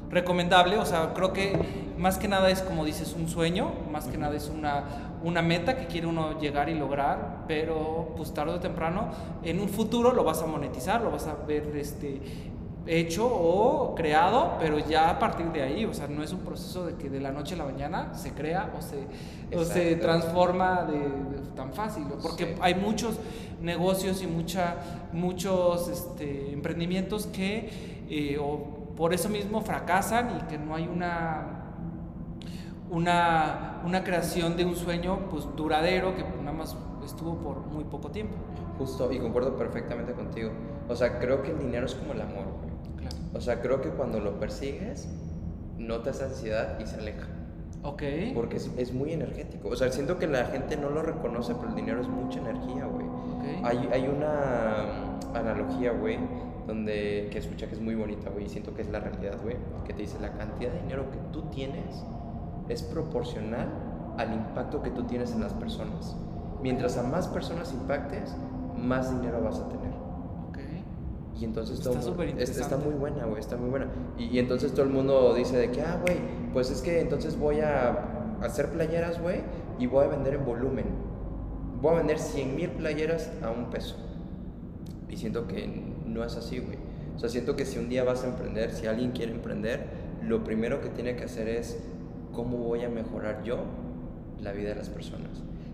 [0.09, 1.53] recomendable, o sea, creo que
[1.97, 5.75] más que nada es como dices un sueño, más que nada es una, una meta
[5.77, 9.09] que quiere uno llegar y lograr, pero pues tarde o temprano
[9.43, 12.21] en un futuro lo vas a monetizar, lo vas a ver este
[12.85, 16.85] hecho o creado, pero ya a partir de ahí, o sea, no es un proceso
[16.85, 20.85] de que de la noche a la mañana se crea o se, o se transforma
[20.85, 20.99] de,
[21.55, 23.19] tan fácil, porque hay muchos
[23.61, 24.77] negocios y mucha,
[25.11, 27.69] muchos este, emprendimientos que
[28.09, 28.39] eh,
[28.95, 31.58] por eso mismo fracasan y que no hay una
[32.89, 36.75] una, una creación de un sueño pues duradero que nada más
[37.05, 38.35] estuvo por muy poco tiempo.
[38.77, 40.51] Justo, y concuerdo perfectamente contigo.
[40.87, 42.45] O sea, creo que el dinero es como el amor,
[42.97, 43.15] Claro.
[43.33, 45.07] O sea, creo que cuando lo persigues,
[45.77, 47.27] notas ansiedad y se aleja.
[47.83, 48.03] Ok.
[48.33, 49.69] Porque es, es, muy energético.
[49.69, 52.85] O sea, siento que la gente no lo reconoce, pero el dinero es mucha energía,
[52.85, 53.05] güey.
[53.39, 53.61] Okay.
[53.63, 56.17] Hay, hay una analogía, güey,
[56.67, 59.55] donde que escucha que es muy bonita, güey, y siento que es la realidad, güey,
[59.85, 62.03] que te dice la cantidad de dinero que tú tienes
[62.69, 63.67] es proporcional
[64.17, 66.15] al impacto que tú tienes en las personas.
[66.61, 68.35] Mientras a más personas impactes,
[68.77, 69.91] más dinero vas a tener.
[70.49, 70.83] Okay.
[71.39, 73.87] Y entonces está, todo, está muy buena, güey, está muy buena.
[74.17, 76.17] Y, y, entonces todo el mundo dice de que, ah, güey,
[76.53, 79.41] pues es que entonces voy a hacer playeras, güey,
[79.79, 80.85] y voy a vender en volumen.
[81.81, 83.95] Voy a vender 100 mil playeras a un peso.
[85.07, 85.67] Y siento que
[86.05, 86.77] no es así, güey.
[87.15, 89.85] O sea, siento que si un día vas a emprender, si alguien quiere emprender,
[90.21, 91.79] lo primero que tiene que hacer es
[92.33, 93.57] ¿cómo voy a mejorar yo
[94.41, 95.29] la vida de las personas?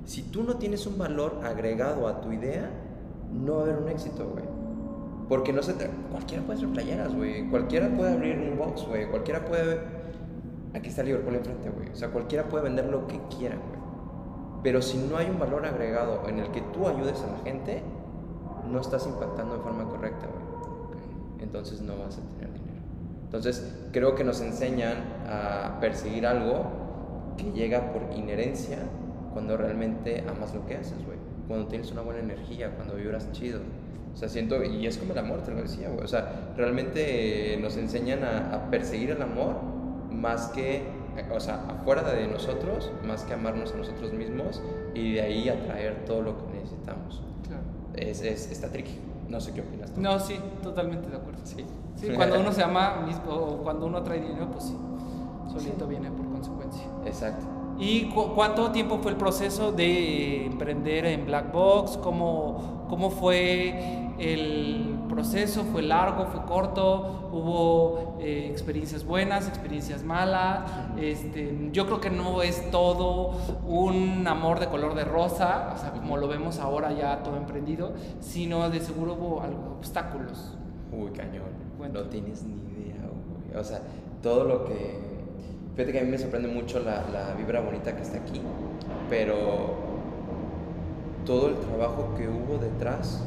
[0.06, 2.70] Si tú no tienes un valor agregado a tu idea,
[3.32, 4.46] no va a haber un éxito, güey.
[5.28, 5.90] Porque no se te...
[6.12, 7.50] Cualquiera puede hacer playeras, güey.
[7.50, 9.10] Cualquiera puede abrir un box, güey.
[9.10, 9.80] Cualquiera puede...
[10.74, 11.90] Aquí está Liverpool enfrente, güey.
[11.90, 13.80] O sea, cualquiera puede vender lo que quiera, güey.
[14.62, 17.82] Pero si no hay un valor agregado en el que tú ayudes a la gente,
[18.70, 21.44] no estás impactando de forma correcta, güey.
[21.44, 22.55] entonces no vas a tener.
[23.36, 28.78] Entonces creo que nos enseñan a perseguir algo que llega por inherencia
[29.34, 31.18] cuando realmente amas lo que haces, güey.
[31.48, 33.60] Cuando tienes una buena energía, cuando vibras chido.
[34.14, 36.06] O sea, siento, y es como el amor, te lo decía, güey.
[36.06, 39.58] O sea, realmente nos enseñan a, a perseguir el amor
[40.10, 40.84] más que,
[41.30, 44.62] o sea, afuera de nosotros, más que amarnos a nosotros mismos
[44.94, 47.22] y de ahí atraer todo lo que necesitamos.
[47.46, 47.64] Claro.
[47.96, 48.98] Es, es, está tricky.
[49.30, 50.02] No sé qué opinas tú.
[50.02, 51.40] No, sí, totalmente de acuerdo.
[51.44, 51.66] Sí.
[51.96, 54.76] Sí, cuando uno se ama mismo, o cuando uno trae dinero, pues sí,
[55.52, 56.84] solito viene por consecuencia.
[57.06, 57.46] Exacto.
[57.80, 61.98] ¿Y cu- cuánto tiempo fue el proceso de emprender en Black Box?
[61.98, 65.64] ¿Cómo, cómo fue el proceso?
[65.72, 66.26] ¿Fue largo?
[66.28, 67.30] ¿Fue corto?
[67.32, 70.70] ¿Hubo eh, experiencias buenas, experiencias malas?
[70.98, 73.32] Este, yo creo que no es todo
[73.66, 77.94] un amor de color de rosa, o sea, como lo vemos ahora ya todo emprendido,
[78.20, 80.54] sino de seguro hubo algo- obstáculos.
[80.92, 81.66] Uy, cañón.
[81.92, 82.96] No tienes ni idea,
[83.48, 83.60] güey.
[83.60, 83.80] O sea,
[84.22, 85.00] todo lo que.
[85.76, 88.42] Fíjate que a mí me sorprende mucho la, la vibra bonita que está aquí,
[89.10, 89.36] pero
[91.26, 93.26] todo el trabajo que hubo detrás,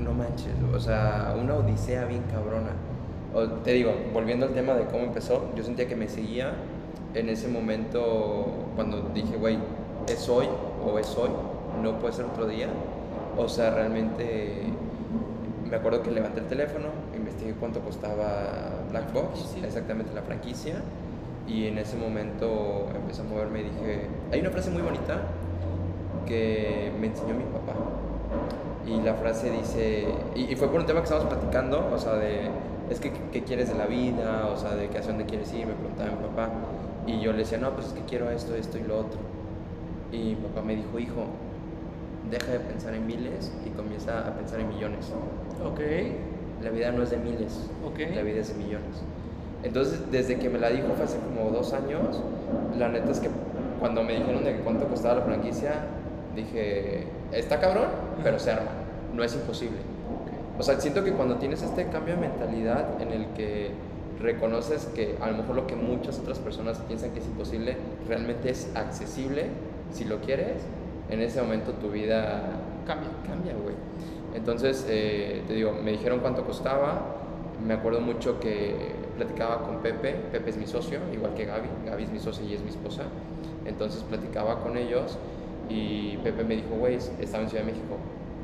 [0.00, 2.70] no manches, o sea, una odisea bien cabrona.
[3.34, 6.52] O, te digo, volviendo al tema de cómo empezó, yo sentía que me seguía
[7.14, 9.58] en ese momento cuando dije, güey,
[10.08, 10.46] es hoy
[10.84, 11.30] o es hoy,
[11.82, 12.68] no puede ser otro día.
[13.36, 14.62] O sea, realmente
[15.68, 20.76] me acuerdo que levanté el teléfono, investigué cuánto costaba Black La Box, exactamente la franquicia,
[21.46, 25.22] y en ese momento empecé a moverme y dije, hay una frase muy bonita
[26.26, 27.74] que me enseñó mi papá.
[28.86, 32.14] Y la frase dice, y, y fue por un tema que estábamos platicando, o sea,
[32.14, 32.48] de,
[32.90, 34.46] es que, ¿qué quieres de la vida?
[34.52, 36.50] O sea, de que hacia dónde quieres ir, me preguntaba mi papá.
[37.06, 39.18] Y yo le decía, no, pues es que quiero esto, esto y lo otro.
[40.12, 41.26] Y mi papá me dijo, hijo,
[42.30, 45.12] deja de pensar en miles y comienza a pensar en millones.
[45.64, 45.80] Ok,
[46.62, 47.98] La vida no es de miles, ok.
[48.14, 49.02] la vida es de millones.
[49.62, 52.22] Entonces, desde que me la dijo fue hace como dos años,
[52.78, 53.30] la neta es que
[53.80, 55.86] cuando me dijeron de cuánto costaba la franquicia,
[56.34, 57.86] dije, está cabrón,
[58.22, 58.70] pero se arma,
[59.14, 59.78] no es imposible.
[60.58, 63.70] O sea, siento que cuando tienes este cambio de mentalidad en el que
[64.20, 67.76] reconoces que a lo mejor lo que muchas otras personas piensan que es imposible,
[68.08, 69.46] realmente es accesible,
[69.92, 70.62] si lo quieres,
[71.10, 72.42] en ese momento tu vida
[72.86, 73.08] Cambia.
[73.26, 73.74] cambia, güey.
[74.34, 77.16] Entonces, eh, te digo, me dijeron cuánto costaba.
[77.66, 78.74] Me acuerdo mucho que
[79.16, 80.14] platicaba con Pepe.
[80.30, 81.68] Pepe es mi socio, igual que Gaby.
[81.86, 83.04] Gaby es mi socia y es mi esposa.
[83.64, 85.18] Entonces platicaba con ellos
[85.68, 87.96] y Pepe me dijo, güey, estaba en Ciudad de México.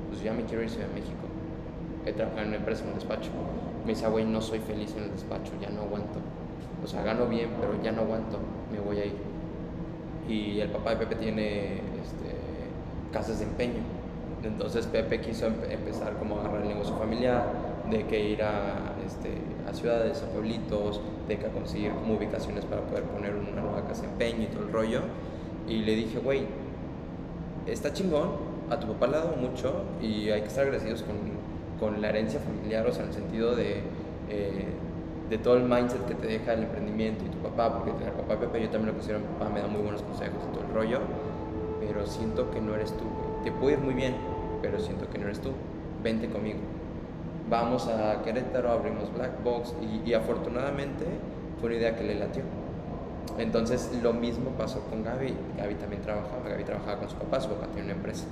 [0.09, 1.25] Pues ya me quiero ir a Ciudad de México.
[2.07, 3.31] He trabajado en una empresa, en un despacho.
[3.87, 6.19] Me dice, güey, no soy feliz en el despacho, ya no aguanto.
[6.85, 8.39] O sea, gano bien, pero ya no aguanto,
[8.73, 9.15] me voy a ir.
[10.29, 12.35] Y el papá de Pepe tiene este,
[13.13, 13.81] casas de empeño.
[14.43, 17.45] Entonces Pepe quiso empe- empezar como a agarrar el negocio familiar,
[17.91, 19.31] de que ir a, este,
[19.69, 23.85] a ciudades, a pueblitos, de que a conseguir como ubicaciones para poder poner una nueva
[23.87, 25.01] casa de empeño y todo el rollo.
[25.69, 26.43] Y le dije, güey,
[27.67, 28.31] está chingón,
[28.71, 31.17] a tu papá le ha dado mucho y hay que estar agradecidos con,
[31.79, 33.83] con la herencia familiar, o sea, en el sentido de,
[34.29, 34.67] eh,
[35.29, 38.39] de todo el mindset que te deja el emprendimiento y tu papá, porque tener papá
[38.39, 40.75] Pepe, yo también lo considero mi papá, me da muy buenos consejos y todo el
[40.75, 41.01] rollo,
[41.81, 43.05] pero siento que no eres tú.
[43.45, 44.15] Te puede ir muy bien,
[44.61, 45.51] pero siento que no eres tú.
[46.03, 46.59] Vente conmigo.
[47.49, 51.05] Vamos a Querétaro, abrimos Black Box y, y afortunadamente
[51.61, 52.43] fue una idea que le latió.
[53.39, 55.35] Entonces lo mismo pasó con Gaby.
[55.59, 58.25] Gaby también trabajaba, Gaby trabajaba con su papá, su papá tiene una empresa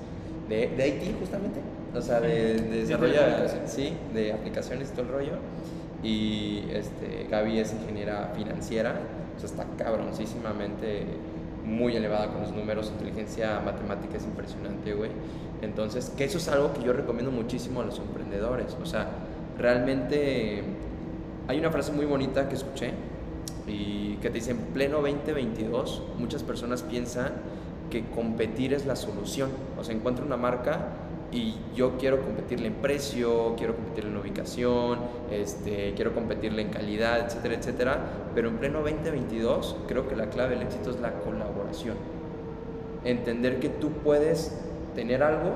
[0.51, 1.61] de, de IT justamente,
[1.95, 3.21] o sea, de, de desarrollo,
[3.67, 5.33] sí, de aplicaciones y todo el rollo.
[6.03, 8.97] Y este, Gaby es ingeniera financiera,
[9.37, 11.05] o sea, está cabroncísimamente
[11.65, 15.11] muy elevada con los números, inteligencia matemática es impresionante, güey.
[15.63, 19.09] Entonces, que eso es algo que yo recomiendo muchísimo a los emprendedores, o sea,
[19.59, 20.63] realmente
[21.49, 22.93] hay una frase muy bonita que escuché
[23.71, 27.33] y que te dice en pleno 2022 muchas personas piensan
[27.91, 29.51] que competir es la solución.
[29.79, 30.89] O sea, encuentro una marca
[31.33, 34.99] y yo quiero competirle en precio, quiero competirle en ubicación,
[35.31, 37.99] este, quiero competirle en calidad, etcétera, etcétera.
[38.35, 41.97] Pero en pleno 2022 creo que la clave del éxito es la colaboración.
[43.05, 44.57] Entender que tú puedes
[44.95, 45.53] tener algo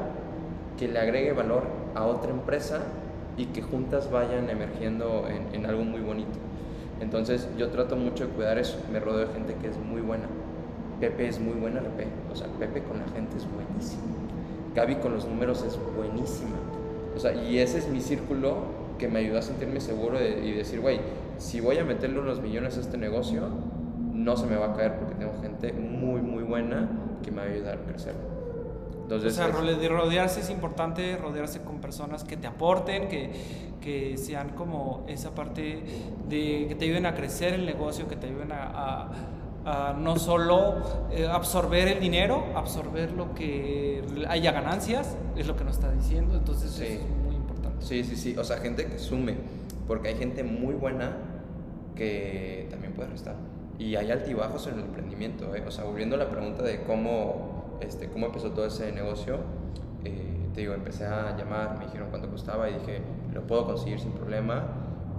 [0.78, 2.82] que le agregue valor a otra empresa
[3.36, 6.38] y que juntas vayan emergiendo en, en algo muy bonito.
[7.04, 10.24] Entonces yo trato mucho de cuidar eso, me rodeo de gente que es muy buena.
[11.00, 14.02] Pepe es muy buena RP, o sea, Pepe con la gente es buenísimo.
[14.74, 16.56] Gaby con los números es buenísima.
[17.14, 18.56] O sea, y ese es mi círculo
[18.98, 20.98] que me ayuda a sentirme seguro y decir, güey,
[21.36, 23.42] si voy a meterle unos millones a este negocio,
[24.14, 26.88] no se me va a caer porque tengo gente muy, muy buena
[27.22, 28.14] que me va a ayudar a crecer.
[29.10, 33.30] O sea, rodearse es importante, rodearse con personas que te aporten, que,
[33.80, 35.82] que sean como esa parte
[36.28, 39.10] de que te ayuden a crecer el negocio, que te ayuden a,
[39.64, 40.76] a, no solo
[41.10, 46.36] eh, absorber el dinero, absorber lo que haya ganancias, es lo que nos está diciendo,
[46.36, 47.84] entonces es muy importante.
[47.84, 49.36] Sí, sí, sí, o sea, gente que sume,
[49.86, 51.16] porque hay gente muy buena
[51.94, 53.36] que también puede restar.
[53.78, 55.64] Y hay altibajos en el emprendimiento, ¿eh?
[55.66, 59.38] o sea, volviendo a la pregunta de cómo, este, cómo empezó todo ese negocio,
[60.04, 63.00] eh, te digo, empecé a llamar, me dijeron cuánto costaba y dije,
[63.32, 64.64] lo puedo conseguir sin problema.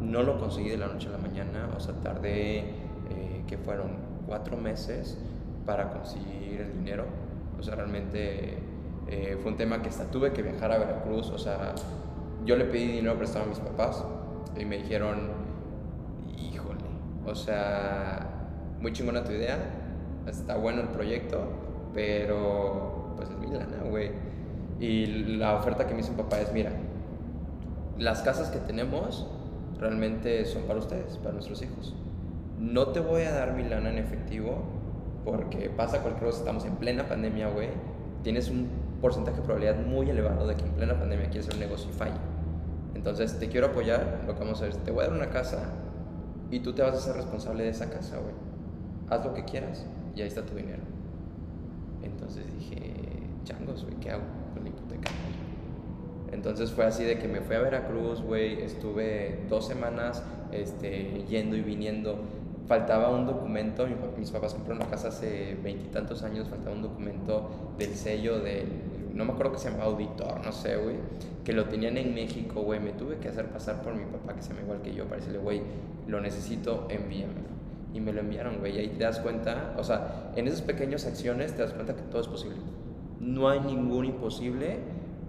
[0.01, 3.91] No lo conseguí de la noche a la mañana, o sea, tardé, eh, que fueron
[4.27, 5.17] cuatro meses
[5.65, 7.05] para conseguir el dinero.
[7.59, 8.57] O sea, realmente
[9.07, 11.73] eh, fue un tema que hasta tuve que viajar a Veracruz, o sea,
[12.45, 14.03] yo le pedí dinero prestado a mis papás
[14.57, 15.29] y me dijeron,
[16.37, 16.79] híjole,
[17.25, 18.27] o sea,
[18.79, 19.57] muy chingona tu idea,
[20.27, 21.47] está bueno el proyecto,
[21.95, 24.11] pero pues es mi lana, güey.
[24.79, 25.05] Y
[25.37, 26.71] la oferta que me hizo mi papá es, mira,
[27.97, 29.25] las casas que tenemos
[29.79, 31.95] realmente son para ustedes, para nuestros hijos.
[32.59, 34.57] No te voy a dar mi lana en efectivo
[35.23, 37.69] porque pasa cualquier cosa, estamos en plena pandemia, güey.
[38.23, 38.67] Tienes un
[39.01, 41.93] porcentaje de probabilidad muy elevado de que en plena pandemia quieres hacer un negocio y
[41.93, 42.19] falle.
[42.93, 45.29] Entonces, te quiero apoyar, lo que vamos a hacer es, te voy a dar una
[45.29, 45.63] casa
[46.51, 48.33] y tú te vas a ser responsable de esa casa, güey.
[49.09, 50.94] Haz lo que quieras y ahí está tu dinero.
[52.05, 52.93] Entonces dije,
[53.43, 55.11] changos, güey, ¿qué hago con la hipoteca?
[56.31, 61.55] Entonces fue así de que me fui a Veracruz, güey, estuve dos semanas este, yendo
[61.55, 62.19] y viniendo.
[62.67, 63.85] Faltaba un documento,
[64.17, 68.67] mis papás compraron la casa hace veintitantos años, faltaba un documento del sello del,
[69.13, 70.95] no me acuerdo que se llamaba auditor, no sé, güey,
[71.43, 74.41] que lo tenían en México, güey, me tuve que hacer pasar por mi papá, que
[74.41, 75.61] se llama igual que yo, para decirle, güey,
[76.07, 77.54] lo necesito, envíamelo.
[77.95, 81.05] Y me lo enviaron, güey, y ahí te das cuenta, o sea, en esas pequeñas
[81.05, 82.57] acciones te das cuenta que todo es posible.
[83.21, 84.79] No hay ningún imposible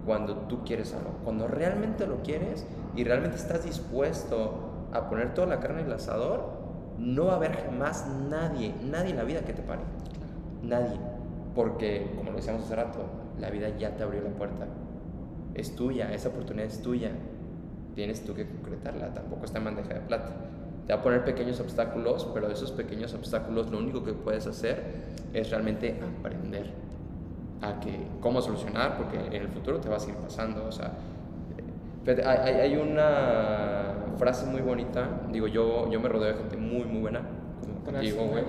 [0.05, 1.11] cuando tú quieres algo.
[1.23, 5.93] Cuando realmente lo quieres y realmente estás dispuesto a poner toda la carne en el
[5.93, 6.57] asador,
[6.99, 9.83] no va a haber jamás nadie, nadie en la vida que te pare.
[10.61, 10.99] Nadie.
[11.55, 12.99] Porque, como lo decíamos hace rato,
[13.39, 14.67] la vida ya te abrió la puerta.
[15.53, 17.11] Es tuya, esa oportunidad es tuya.
[17.95, 20.35] Tienes tú que concretarla, tampoco está en bandeja de plata.
[20.87, 24.81] Te va a poner pequeños obstáculos, pero esos pequeños obstáculos lo único que puedes hacer
[25.33, 26.71] es realmente aprender
[27.61, 30.65] a que cómo solucionar, porque en el futuro te va a seguir pasando.
[30.65, 30.93] O sea,
[32.07, 37.01] hay, hay una frase muy bonita, digo, yo, yo me rodeo de gente muy, muy
[37.01, 37.21] buena,
[37.85, 38.43] como digo, güey.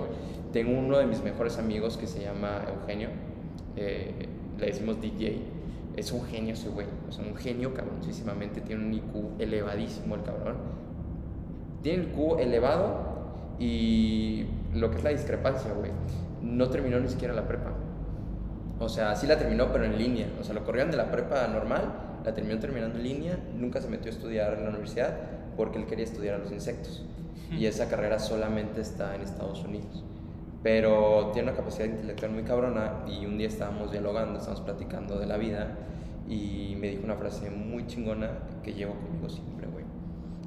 [0.53, 3.09] Tengo uno de mis mejores amigos que se llama Eugenio,
[3.75, 5.41] eh, le decimos DJ.
[5.95, 10.23] Es un genio ese güey, o sea, un genio cabroncísimamente, tiene un IQ elevadísimo el
[10.23, 10.55] cabrón.
[11.81, 15.91] Tiene el IQ elevado y lo que es la discrepancia, güey.
[16.41, 17.73] No terminó ni siquiera la prepa
[18.79, 20.27] o sea, sí la terminó, pero en línea.
[20.39, 21.91] O sea, lo corrieron de la prepa normal,
[22.23, 25.17] la terminó terminando en línea, nunca se metió a estudiar en la universidad
[25.57, 27.05] porque él quería estudiar a los insectos.
[27.51, 30.05] Y esa carrera solamente está en Estados Unidos.
[30.63, 35.25] Pero tiene una capacidad intelectual muy cabrona y un día estábamos dialogando, estábamos platicando de
[35.25, 35.75] la vida
[36.27, 38.29] y me dijo una frase muy chingona
[38.63, 39.85] que llevo conmigo siempre, güey.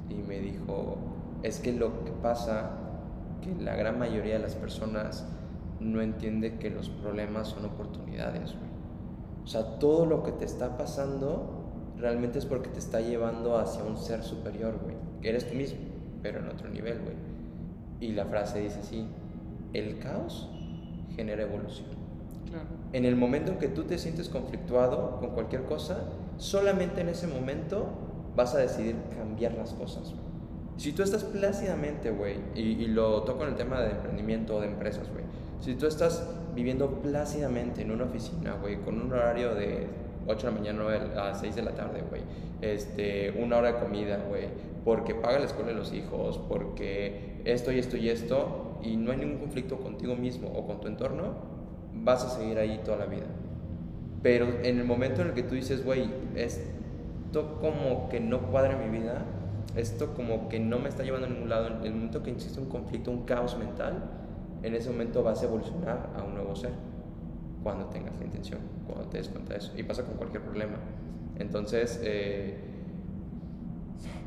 [0.09, 0.97] Y me dijo,
[1.43, 2.71] es que lo que pasa,
[3.41, 5.27] que la gran mayoría de las personas
[5.81, 8.71] no entiende que los problemas son oportunidades, güey.
[9.43, 11.63] O sea, todo lo que te está pasando
[11.97, 14.95] realmente es porque te está llevando hacia un ser superior, güey.
[15.21, 15.79] Que eres tú mismo,
[16.21, 17.15] pero en otro nivel, güey.
[17.99, 19.05] Y la frase dice así,
[19.73, 20.49] el caos
[21.15, 21.87] genera evolución.
[22.49, 22.67] Claro.
[22.93, 25.97] En el momento en que tú te sientes conflictuado con cualquier cosa,
[26.37, 27.87] solamente en ese momento
[28.35, 30.11] vas a decidir cambiar las cosas.
[30.11, 30.32] Güey.
[30.77, 34.67] Si tú estás plácidamente, güey, y, lo toco en el tema de emprendimiento o de
[34.67, 35.23] empresas, güey,
[35.61, 39.87] si tú estás viviendo plácidamente en una oficina, güey, con un horario de
[40.27, 42.21] 8 de la mañana a 6 de la tarde, güey,
[42.61, 44.47] este, una hora de comida, güey,
[44.83, 49.11] porque paga la escuela de los hijos, porque esto y esto y esto, y no
[49.11, 51.35] hay ningún conflicto contigo mismo o con tu entorno,
[51.93, 53.25] vas a seguir ahí toda la vida.
[54.21, 58.81] Pero en el momento en el que tú dices, güey, esto como que no cuadra
[58.81, 59.25] en mi vida,
[59.75, 62.59] esto como que no me está llevando a ningún lado, en el momento que existe
[62.59, 64.03] un conflicto, un caos mental,
[64.61, 66.71] en ese momento vas a evolucionar a un nuevo ser
[67.63, 69.71] cuando tengas la intención, cuando te des cuenta de eso.
[69.75, 70.77] Y pasa con cualquier problema.
[71.39, 72.57] Entonces, eh,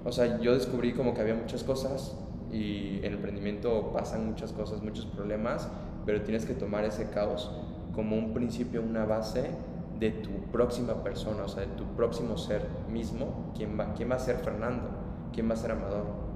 [0.04, 2.16] o sea, yo descubrí como que había muchas cosas
[2.52, 5.68] y en el emprendimiento pasan muchas cosas, muchos problemas,
[6.04, 7.50] pero tienes que tomar ese caos
[7.94, 9.50] como un principio, una base
[9.98, 14.16] de tu próxima persona, o sea, de tu próximo ser mismo, quién va, quién va
[14.16, 15.05] a ser Fernando,
[15.36, 16.26] quién va a ser Amador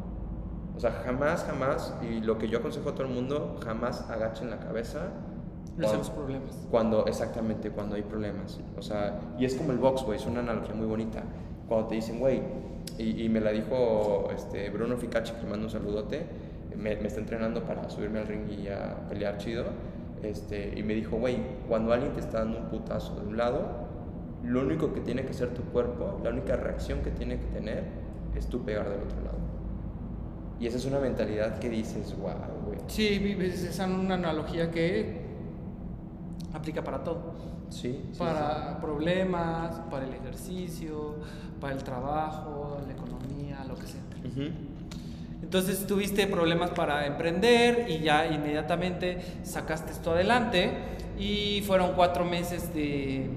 [0.80, 4.48] o sea, jamás, jamás, y lo que yo aconsejo a todo el mundo, jamás agachen
[4.48, 5.10] la cabeza
[5.76, 6.66] Los problemas.
[6.70, 8.58] Cuando, exactamente, cuando hay problemas.
[8.78, 11.22] O sea, y es como el box, güey, es una analogía muy bonita.
[11.68, 12.40] Cuando te dicen, güey,
[12.96, 16.24] y, y, me la dijo este, Bruno Ficacci, que mando un saludote,
[16.74, 19.66] me, me, está entrenando para subirme al ring y a pelear chido.
[20.22, 21.36] Este, y me dijo, güey,
[21.68, 23.66] cuando alguien te está dando un putazo de un lado,
[24.42, 27.84] lo único que tiene que hacer tu cuerpo, la única reacción que tiene que tener
[28.34, 29.38] es tú pegar del otro lado.
[30.60, 32.32] Y esa es una mentalidad que dices, wow,
[32.66, 32.78] güey.
[32.86, 35.22] Sí, esa es una analogía que
[36.52, 37.34] aplica para todo.
[37.70, 38.00] Sí.
[38.12, 41.14] sí para problemas, para el ejercicio,
[41.60, 44.00] para el trabajo, la economía, lo que sea.
[45.42, 50.70] Entonces tuviste problemas para emprender y ya inmediatamente sacaste esto adelante
[51.18, 53.30] y fueron cuatro meses de,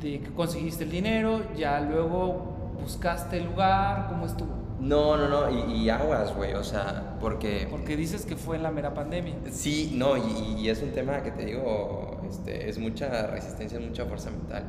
[0.00, 4.68] de que conseguiste el dinero, ya luego buscaste el lugar, ¿cómo estuvo?
[4.80, 7.66] No, no, no, y, aguas, güey, o sea, porque...
[7.68, 9.34] Porque dices que fue en la mera pandemia.
[9.50, 14.04] Sí, no, y, es un tema que te digo, este, es mucha resistencia, es mucha
[14.04, 14.64] fuerza mental.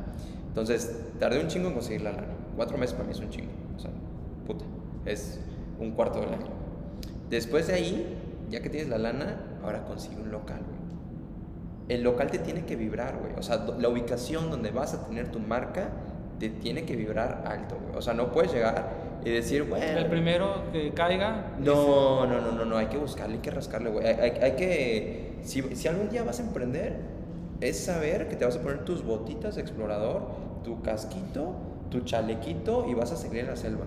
[0.48, 2.34] Entonces, tardé un chingo en conseguir la lana.
[2.56, 3.90] Cuatro meses para mí es un chingo, o sea,
[4.46, 4.64] puta,
[5.06, 5.38] es
[5.78, 6.50] un cuarto del año.
[7.30, 8.18] Después de ahí,
[8.50, 10.80] ya que tienes la lana, ahora consigue un local, güey.
[11.88, 13.32] El local te tiene que vibrar, güey.
[13.36, 15.90] O sea, la ubicación donde vas a tener tu marca
[16.40, 17.96] te tiene que vibrar alto, güey.
[17.96, 18.88] O sea, no puedes llegar
[19.24, 19.84] y decir, bueno.
[19.84, 21.52] El primero que caiga.
[21.60, 24.06] No, no, no, no, no, hay que buscarle, hay que rascarle, güey.
[24.06, 25.38] Hay, hay, que.
[25.42, 26.96] Si, si, algún día vas a emprender,
[27.60, 30.28] es saber que te vas a poner tus botitas de explorador,
[30.64, 31.52] tu casquito,
[31.90, 33.84] tu chalequito y vas a seguir en la selva.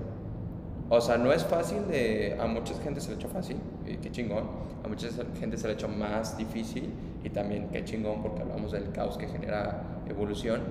[0.90, 2.38] O sea, no es fácil de.
[2.40, 4.44] A mucha gente se le ha hecho fácil, y qué chingón.
[4.86, 5.08] A mucha
[5.40, 6.94] gente se le ha hecho más difícil,
[7.24, 10.62] y también qué chingón, porque hablamos del caos que genera evolución.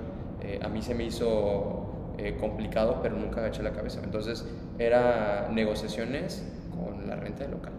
[0.45, 4.01] Eh, a mí se me hizo eh, complicado, pero nunca agaché la cabeza.
[4.03, 4.45] Entonces,
[4.79, 7.73] era negociaciones con la renta del local.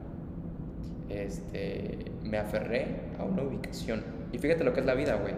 [1.10, 4.04] Este, me aferré a una ubicación.
[4.32, 5.34] Y fíjate lo que es la vida, güey.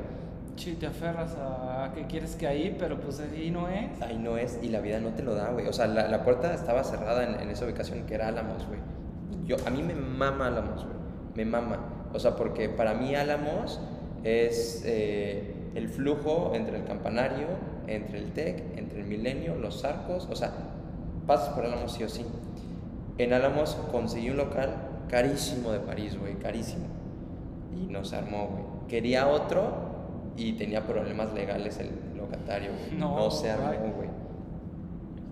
[0.55, 4.01] Sí, te aferras a que quieres que ahí, pero pues ahí no es.
[4.01, 5.67] Ahí no es, y la vida no te lo da, güey.
[5.67, 8.80] O sea, la, la puerta estaba cerrada en, en, esa ubicación que era Álamos, güey.
[9.45, 10.95] Yo, a mí me mama Álamos, güey.
[11.36, 11.80] Me mama.
[12.13, 13.82] O sea, porque para mí Álamos
[14.23, 17.47] es eh, el flujo entre el campanario,
[17.88, 20.53] entre el TEC, entre el Milenio, los arcos, o sea,
[21.28, 22.26] pasas por Álamos sí o sí.
[23.17, 24.69] En Álamos conseguí un local
[25.09, 26.86] carísimo de París, güey, carísimo.
[27.76, 28.63] Y nos armó, güey.
[28.88, 29.73] Quería otro
[30.38, 32.99] y tenía problemas legales el locatario, güey.
[32.99, 34.09] No, se armó, güey.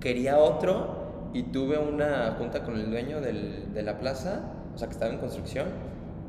[0.02, 4.42] Quería otro y tuve una junta con el dueño del, de la plaza,
[4.76, 5.68] o sea, que estaba en construcción,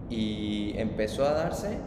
[0.09, 1.79] y empezó a darse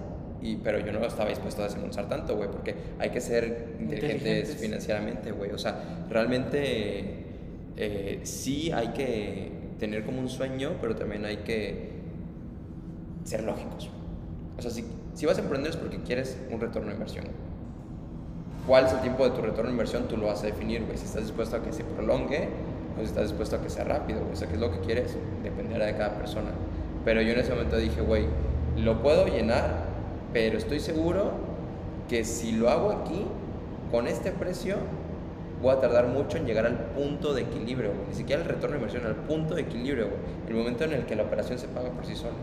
[0.41, 4.55] y, pero yo no estaba dispuesto a desembolsar tanto, güey, porque hay que ser inteligentes,
[4.55, 5.51] financieramente, güey.
[5.51, 7.25] O sea, realmente
[7.75, 11.89] eh, sí hay que tener como un sueño, pero también hay que
[13.23, 13.89] ser lógicos.
[14.57, 17.25] O sea, si, si vas a emprender es porque quieres un retorno de inversión.
[18.67, 20.07] ¿Cuál es el tiempo de tu retorno de inversión?
[20.07, 20.97] Tú lo vas a definir, güey.
[20.97, 22.49] Si estás dispuesto a que se prolongue
[22.95, 25.15] o si estás dispuesto a que sea rápido, O sea, ¿qué es lo que quieres?
[25.41, 26.49] Dependerá de cada persona.
[27.05, 28.25] Pero yo en ese momento dije, güey,
[28.75, 29.86] lo puedo llenar
[30.37, 31.31] pero estoy seguro
[32.07, 33.25] que si lo hago aquí,
[33.89, 34.75] con este precio,
[35.63, 38.83] voy a tardar mucho en llegar al punto de equilibrio, ni siquiera el retorno de
[38.83, 40.09] inversión, al punto de equilibrio,
[40.47, 42.35] el momento en el que la operación se paga por sí sola.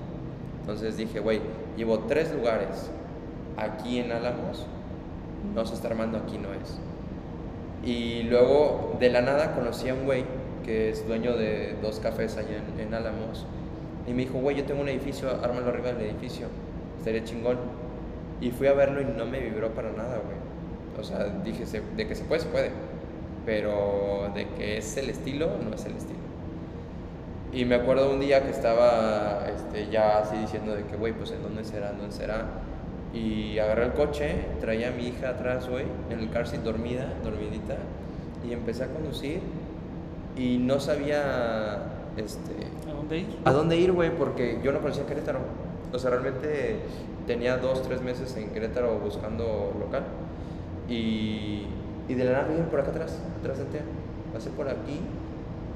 [0.62, 1.40] Entonces dije, güey,
[1.76, 2.90] llevo tres lugares
[3.56, 4.66] aquí en Álamos,
[5.54, 6.80] no se está armando, aquí no es.
[7.88, 10.24] Y luego de la nada conocí a un güey
[10.64, 13.46] que es dueño de dos cafés allá en, en Álamos
[14.08, 16.48] y me dijo, güey, yo tengo un edificio, ármalo arriba del edificio
[17.04, 17.58] estaría chingón.
[18.44, 20.36] Y fui a verlo y no me vibró para nada, güey.
[21.00, 21.64] O sea, dije,
[21.96, 22.70] de que se puede, se puede.
[23.46, 26.18] Pero de que es el estilo, no es el estilo.
[27.54, 31.30] Y me acuerdo un día que estaba este, ya así diciendo de que, güey, pues
[31.30, 32.44] en dónde será, en dónde será.
[33.14, 37.14] Y agarré el coche, traía a mi hija atrás, güey, en el car seat dormida,
[37.22, 37.76] dormidita.
[38.46, 39.40] Y empecé a conducir
[40.36, 41.78] y no sabía,
[42.18, 42.90] este...
[42.90, 43.38] ¿A dónde ir?
[43.46, 44.14] ¿A dónde ir, güey?
[44.14, 45.38] Porque yo no conocía Querétaro.
[45.94, 46.80] O sea, realmente
[47.26, 50.04] tenía dos, tres meses en Querétaro buscando local.
[50.88, 51.66] Y,
[52.08, 53.64] y de la nada por acá atrás, atrás de
[54.32, 55.00] Pasé por aquí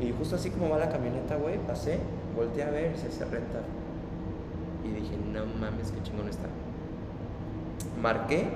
[0.01, 1.99] y justo así como va la camioneta, güey, pasé,
[2.37, 3.61] volteé a ver, se hace renta.
[4.85, 6.47] Y dije, no mames, qué chingón está.
[8.01, 8.49] Marqué,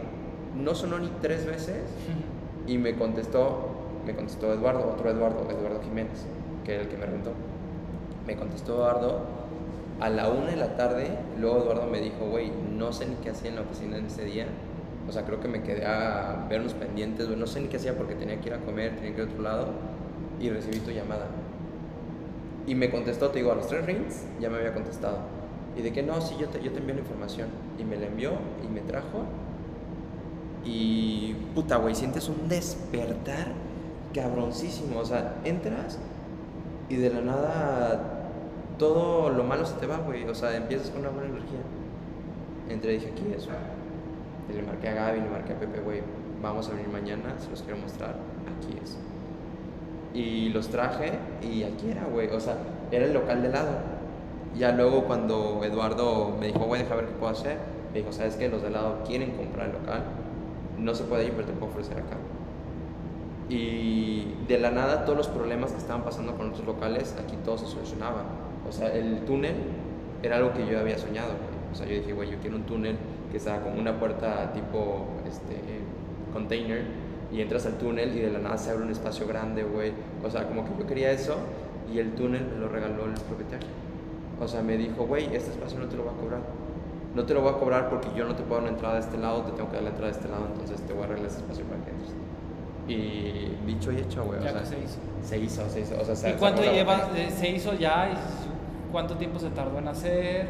[0.57, 1.83] no sonó ni tres veces
[2.67, 3.71] y me contestó,
[4.07, 6.27] me contestó Eduardo, otro Eduardo, Eduardo Jiménez,
[6.65, 7.33] que era el que me rentó.
[8.27, 9.42] Me contestó Eduardo
[10.03, 13.31] a la una de la tarde, luego Eduardo me dijo, güey, no sé ni qué
[13.31, 14.47] hacía en la oficina en ese día.
[15.09, 17.77] O sea, creo que me quedé a ver unos pendientes, güey, no sé ni qué
[17.77, 19.69] hacía porque tenía que ir a comer, tenía que ir a otro lado.
[20.41, 21.29] Y recibí tu llamada.
[22.67, 25.19] Y me contestó, te digo, a los tres rings ya me había contestado.
[25.79, 27.47] Y de que no, sí, yo te, yo te envío la información.
[27.79, 28.33] Y me la envió
[28.65, 29.25] y me trajo.
[30.65, 33.53] Y puta, güey, sientes un despertar
[34.13, 34.99] cabroncísimo.
[34.99, 36.01] O sea, entras
[36.89, 38.12] y de la nada
[38.83, 40.25] todo lo malo se te va, güey.
[40.25, 41.61] O sea, empiezas con una buena energía.
[42.69, 43.49] Entré y dije, aquí es,
[44.51, 46.03] Y le marqué a Gaby, le marqué a Pepe, güey,
[46.43, 48.17] vamos a venir mañana, se los quiero mostrar,
[48.59, 48.99] aquí es.
[50.13, 52.29] Y los traje y aquí era, güey.
[52.31, 52.57] O sea,
[52.91, 53.71] era el local de lado.
[54.59, 57.59] Ya luego cuando Eduardo me dijo, güey, deja ver qué puedo hacer,
[57.93, 58.49] me dijo, ¿sabes qué?
[58.49, 60.03] Los de lado quieren comprar el local.
[60.77, 62.17] No se puede ir, pero te puedo ofrecer acá.
[63.49, 67.59] Y de la nada todos los problemas que estaban pasando con otros locales, aquí todo
[67.59, 68.42] se solucionaba.
[68.69, 69.55] O sea, el túnel
[70.23, 71.53] era algo que yo había soñado, güey.
[71.73, 72.97] O sea, yo dije, güey, yo quiero un túnel
[73.31, 75.57] que sea como una puerta tipo este,
[76.33, 76.85] container
[77.33, 79.93] y entras al túnel y de la nada se abre un espacio grande, güey.
[80.23, 81.37] O sea, como que yo quería eso
[81.93, 83.69] y el túnel me lo regaló el propietario.
[84.41, 86.41] O sea, me dijo, güey, este espacio no te lo voy a cobrar.
[87.15, 89.01] No te lo voy a cobrar porque yo no te puedo dar una entrada de
[89.01, 91.05] este lado, te tengo que dar la entrada de este lado, entonces te voy a
[91.07, 92.13] arreglar ese espacio para que entres.
[92.89, 94.39] Y dicho y hecho, güey.
[94.41, 94.99] O sea, se hizo.
[95.23, 95.95] Se hizo, se hizo.
[96.01, 97.09] O sea, ¿Y cuánto lleva?
[97.31, 98.11] ¿Se hizo ya?
[98.11, 98.52] ¿Y
[98.93, 100.47] ¿Cuánto tiempo se tardó en hacer?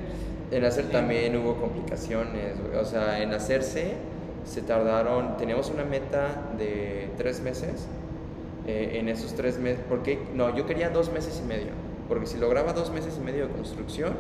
[0.51, 2.55] En hacer también hubo complicaciones.
[2.79, 3.95] O sea, en hacerse
[4.45, 7.87] se tardaron, teníamos una meta de tres meses.
[8.67, 11.73] Eh, en esos tres meses, porque no, yo quería dos meses y medio,
[12.09, 14.13] porque si lograba dos meses y medio de construcción,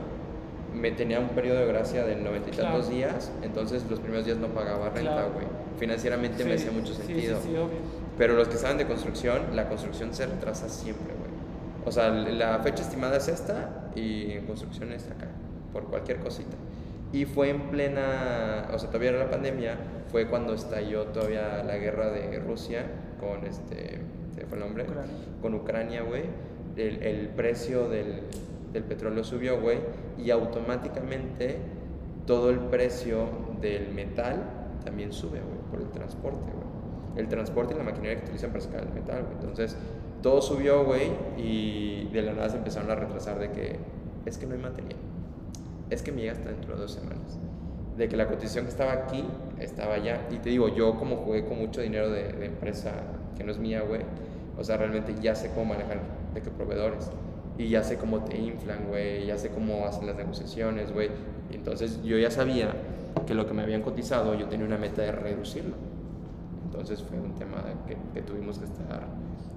[0.75, 4.39] me tenía un periodo de gracia de noventa y tantos días, entonces los primeros días
[4.39, 5.47] no pagaba renta, güey.
[5.79, 7.39] Financieramente me hacía mucho sentido.
[7.41, 7.79] Sí, obvio.
[8.18, 11.31] Pero los que saben de construcción, la construcción se retrasa siempre, güey.
[11.87, 15.28] O sea, la fecha estimada es esta y en construcción es acá,
[15.72, 16.57] por cualquier cosita.
[17.12, 19.76] Y fue en plena, o sea, todavía era la pandemia,
[20.11, 22.86] fue cuando estalló todavía la guerra de Rusia
[23.20, 24.01] con este,
[24.34, 24.86] ¿se fue el nombre?
[25.40, 26.24] Con Ucrania, güey.
[26.76, 28.22] El, el, precio del,
[28.72, 29.78] del petróleo subió, güey,
[30.18, 31.59] y automáticamente
[32.26, 33.28] todo el precio
[33.61, 34.43] del metal
[34.84, 36.72] también sube, güey, por el transporte, güey.
[37.16, 39.34] El transporte y la maquinaria que utilizan para sacar el metal, güey.
[39.34, 39.76] Entonces,
[40.23, 43.79] todo subió, güey, y de la nada se empezaron a retrasar de que
[44.25, 44.97] es que no hay material.
[45.91, 47.39] Es que me llega hasta dentro de dos semanas.
[47.97, 49.25] De que la cotización que estaba aquí
[49.59, 50.27] estaba allá.
[50.31, 52.93] Y te digo, yo como jugué con mucho dinero de, de empresa
[53.37, 54.03] que no es mía, güey,
[54.59, 56.01] o sea, realmente ya sé cómo manejar
[56.35, 57.11] de qué proveedores.
[57.59, 61.11] Y ya sé cómo te inflan, güey, ya sé cómo hacen las negociaciones, güey.
[61.51, 62.73] Entonces yo ya sabía
[63.27, 65.75] que lo que me habían cotizado, yo tenía una meta de reducirlo.
[66.64, 69.07] Entonces fue un tema que, que tuvimos que estar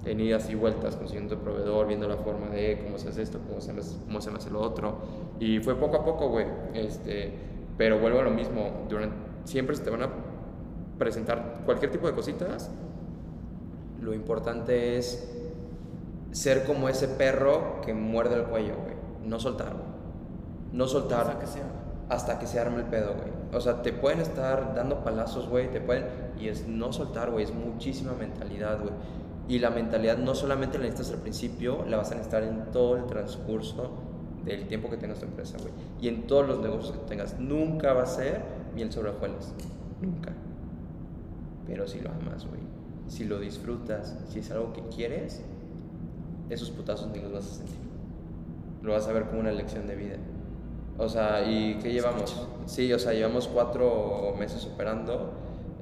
[0.06, 3.60] en idas y vueltas consiguiendo proveedor, viendo la forma de cómo se hace esto, cómo
[3.60, 3.72] se,
[4.06, 4.98] cómo se hace lo otro.
[5.40, 6.46] Y fue poco a poco, güey.
[6.74, 7.32] Este,
[7.76, 10.08] pero vuelvo a lo mismo, durante, siempre se te van a
[10.98, 12.70] presentar cualquier tipo de cositas.
[14.00, 15.32] Lo importante es
[16.30, 18.94] ser como ese perro que muerde el cuello, güey.
[19.24, 19.74] No soltar,
[20.72, 21.26] No soltar.
[21.26, 21.60] Hasta que se
[22.08, 23.30] Hasta que se arme el pedo, güey.
[23.52, 25.68] O sea, te pueden estar dando palazos, güey.
[25.70, 26.06] Te pueden.
[26.38, 27.44] Y es no soltar, güey.
[27.44, 28.92] Es muchísima mentalidad, güey
[29.48, 32.96] y la mentalidad no solamente la necesitas al principio, la vas a necesitar en todo
[32.96, 33.90] el transcurso
[34.44, 35.72] del tiempo que tengas tu empresa, güey.
[36.00, 37.38] Y en todos los negocios que tengas.
[37.38, 38.42] Nunca va a ser
[38.74, 39.52] miel sobre hojuelas.
[40.00, 40.32] Nunca.
[41.66, 42.60] Pero si lo amas, güey.
[43.08, 45.42] Si lo disfrutas, si es algo que quieres,
[46.50, 47.76] esos putazos ni los vas a sentir.
[48.82, 50.16] Lo vas a ver como una lección de vida.
[50.98, 52.48] O sea, ¿y qué llevamos?
[52.66, 55.32] Sí, o sea, llevamos cuatro meses operando.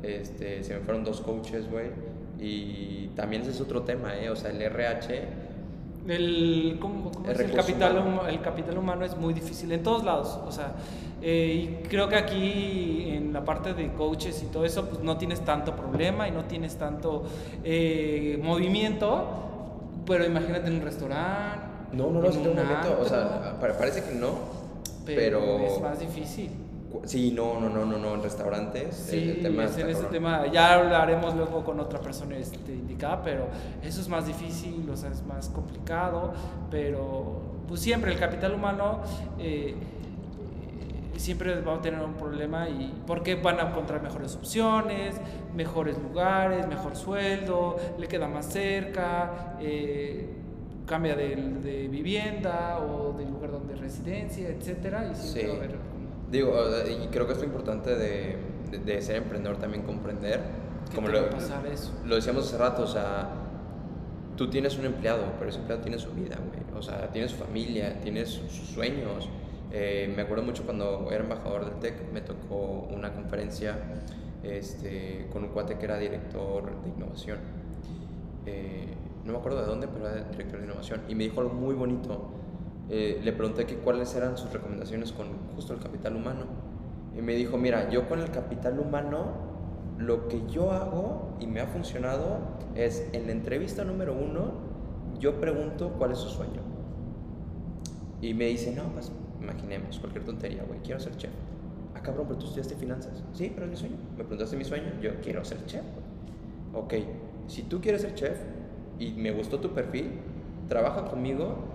[0.03, 4.31] Este, se me fueron dos coaches, güey y también ese es otro tema, ¿eh?
[4.31, 5.29] O sea, el RH...
[6.07, 8.29] El, ¿cómo, el, capital, humano.
[8.29, 10.39] el capital humano es muy difícil en todos lados.
[10.47, 10.73] O sea,
[11.23, 15.17] eh, y creo que aquí en la parte de coaches y todo eso, pues no
[15.17, 17.25] tienes tanto problema y no tienes tanto
[17.65, 19.25] eh, movimiento.
[20.07, 21.67] Pero imagínate en un restaurante.
[21.93, 22.99] No, no, no, es un movimiento.
[23.01, 24.35] O sea, parece que no.
[25.07, 26.51] pero es más difícil.
[27.05, 28.95] Sí, no, no, no, no, no, en restaurantes.
[28.95, 33.49] Sí, el tema en ese tema ya hablaremos luego con otra persona este, indicada, pero
[33.83, 36.33] eso es más difícil, o sea, es más complicado,
[36.71, 39.01] pero pues siempre el capital humano
[39.39, 39.75] eh,
[41.17, 45.17] siempre va a tener un problema y porque van a encontrar mejores opciones,
[45.55, 49.57] mejores lugares, mejor sueldo, le queda más cerca.
[49.61, 50.41] Eh,
[50.87, 55.94] cambia de, de, vivienda o del lugar donde residencia, etcétera, y siempre va a haber
[56.35, 56.53] Digo,
[56.91, 58.37] y creo que es lo importante de,
[58.85, 60.41] de, ser emprendedor también comprender.
[60.93, 61.93] Como lo, pasar eso?
[62.05, 63.29] lo decíamos hace rato, o sea,
[64.37, 66.77] tú tienes un empleado, pero ese empleado tiene su vida, güey.
[66.77, 69.29] O sea, tiene su familia, tiene sus sueños.
[69.71, 73.79] Eh, me acuerdo mucho cuando era embajador del TEC, me tocó una conferencia
[74.43, 77.39] este, con un cuate que era director de innovación.
[78.45, 78.93] Eh,
[79.25, 81.03] no me acuerdo de dónde, pero era director de innovación.
[81.09, 82.43] Y me dijo algo muy bonito
[82.91, 86.45] eh, le pregunté que cuáles eran sus recomendaciones con justo el capital humano.
[87.17, 89.33] Y me dijo, mira, yo con el capital humano,
[89.99, 92.39] lo que yo hago y me ha funcionado
[92.75, 94.53] es en la entrevista número uno,
[95.19, 96.61] yo pregunto cuál es su sueño.
[98.21, 101.31] Y me dice, no, pues imaginemos, cualquier tontería, güey, quiero ser chef.
[101.95, 103.23] Ah, cabrón, pero tú estudiaste finanzas.
[103.33, 103.97] Sí, pero es mi sueño.
[104.17, 105.85] Me preguntaste mi sueño, yo quiero ser chef.
[106.75, 106.95] Ok,
[107.47, 108.39] si tú quieres ser chef
[108.99, 110.11] y me gustó tu perfil,
[110.69, 111.74] trabaja conmigo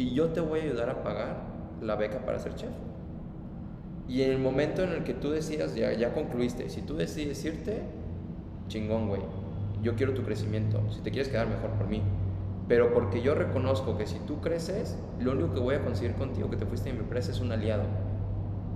[0.00, 1.36] y yo te voy a ayudar a pagar
[1.82, 2.70] la beca para ser chef.
[4.08, 7.44] Y en el momento en el que tú decidas, ya, ya concluiste, si tú decides
[7.44, 7.82] irte,
[8.68, 9.20] chingón, güey.
[9.82, 10.80] Yo quiero tu crecimiento.
[10.90, 12.02] Si te quieres quedar mejor por mí.
[12.66, 16.48] Pero porque yo reconozco que si tú creces, lo único que voy a conseguir contigo
[16.48, 17.82] que te fuiste de mi empresa es un aliado.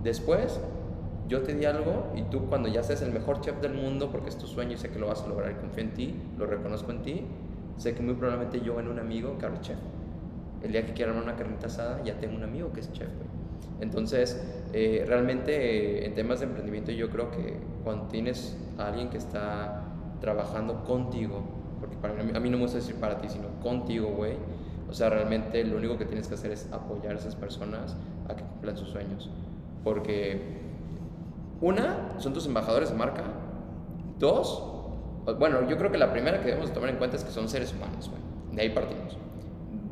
[0.03, 0.61] Después,
[1.27, 4.29] yo te di algo y tú cuando ya seas el mejor chef del mundo, porque
[4.29, 6.45] es tu sueño y sé que lo vas a lograr y confío en ti, lo
[6.45, 7.23] reconozco en ti,
[7.79, 9.79] sé que muy probablemente yo en un amigo que chef.
[10.65, 13.09] El día que quiera una carnita asada, ya tengo un amigo que es chef,
[13.81, 14.43] Entonces,
[14.73, 19.83] eh, realmente en temas de emprendimiento yo creo que cuando tienes a alguien que está
[20.21, 21.43] trabajando contigo,
[21.81, 24.37] porque para mí, a mí no me gusta decir para ti, sino contigo, güey,
[24.89, 27.97] o sea, realmente lo único que tienes que hacer es apoyar a esas personas
[28.29, 29.31] a que cumplan sus sueños.
[29.83, 30.41] Porque
[31.61, 33.25] una, son tus embajadores de marca.
[34.19, 34.63] Dos,
[35.39, 37.73] bueno, yo creo que la primera que debemos tomar en cuenta es que son seres
[37.73, 38.23] humanos, güey.
[38.55, 39.19] De ahí partimos.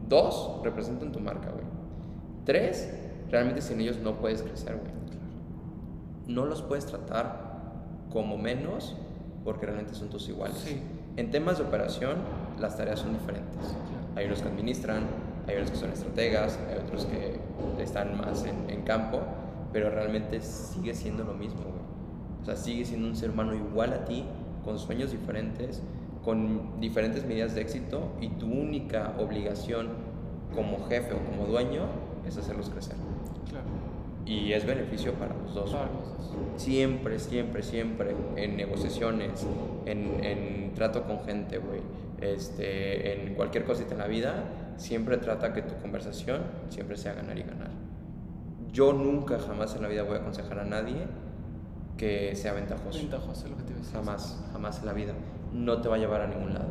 [0.09, 1.65] Dos, representan tu marca, güey.
[2.45, 2.93] Tres,
[3.31, 4.93] realmente sin ellos no puedes crecer, güey.
[6.27, 7.53] No los puedes tratar
[8.13, 8.97] como menos
[9.45, 10.77] porque realmente son tus iguales.
[11.17, 12.17] En temas de operación,
[12.59, 13.75] las tareas son diferentes.
[14.17, 15.05] Hay unos que administran,
[15.47, 17.39] hay unos que son estrategas, hay otros que
[17.83, 19.21] están más en, en campo
[19.73, 21.83] pero realmente sigue siendo lo mismo, güey.
[22.43, 24.25] O sea, sigue siendo un ser humano igual a ti,
[24.65, 25.83] con sueños diferentes,
[26.25, 29.89] con diferentes medidas de éxito y tu única obligación
[30.55, 31.87] como jefe o como dueño
[32.27, 32.97] es hacerlos crecer.
[33.49, 33.67] Claro.
[34.25, 35.73] Y es beneficio para los dos.
[35.73, 35.83] Dos.
[36.57, 39.47] Siempre, siempre, siempre en negociaciones,
[39.87, 41.81] en, en trato con gente, güey,
[42.21, 44.45] este, en cualquier cosita en la vida,
[44.77, 47.71] siempre trata que tu conversación siempre sea ganar y ganar.
[48.73, 51.07] Yo nunca, jamás en la vida voy a aconsejar a nadie
[51.97, 52.99] que sea ventajoso.
[52.99, 55.13] Ventajoso, lo que te Jamás, jamás en la vida.
[55.53, 56.69] No te va a llevar a ningún lado.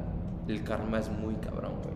[0.48, 1.96] El karma es muy cabrón, güey.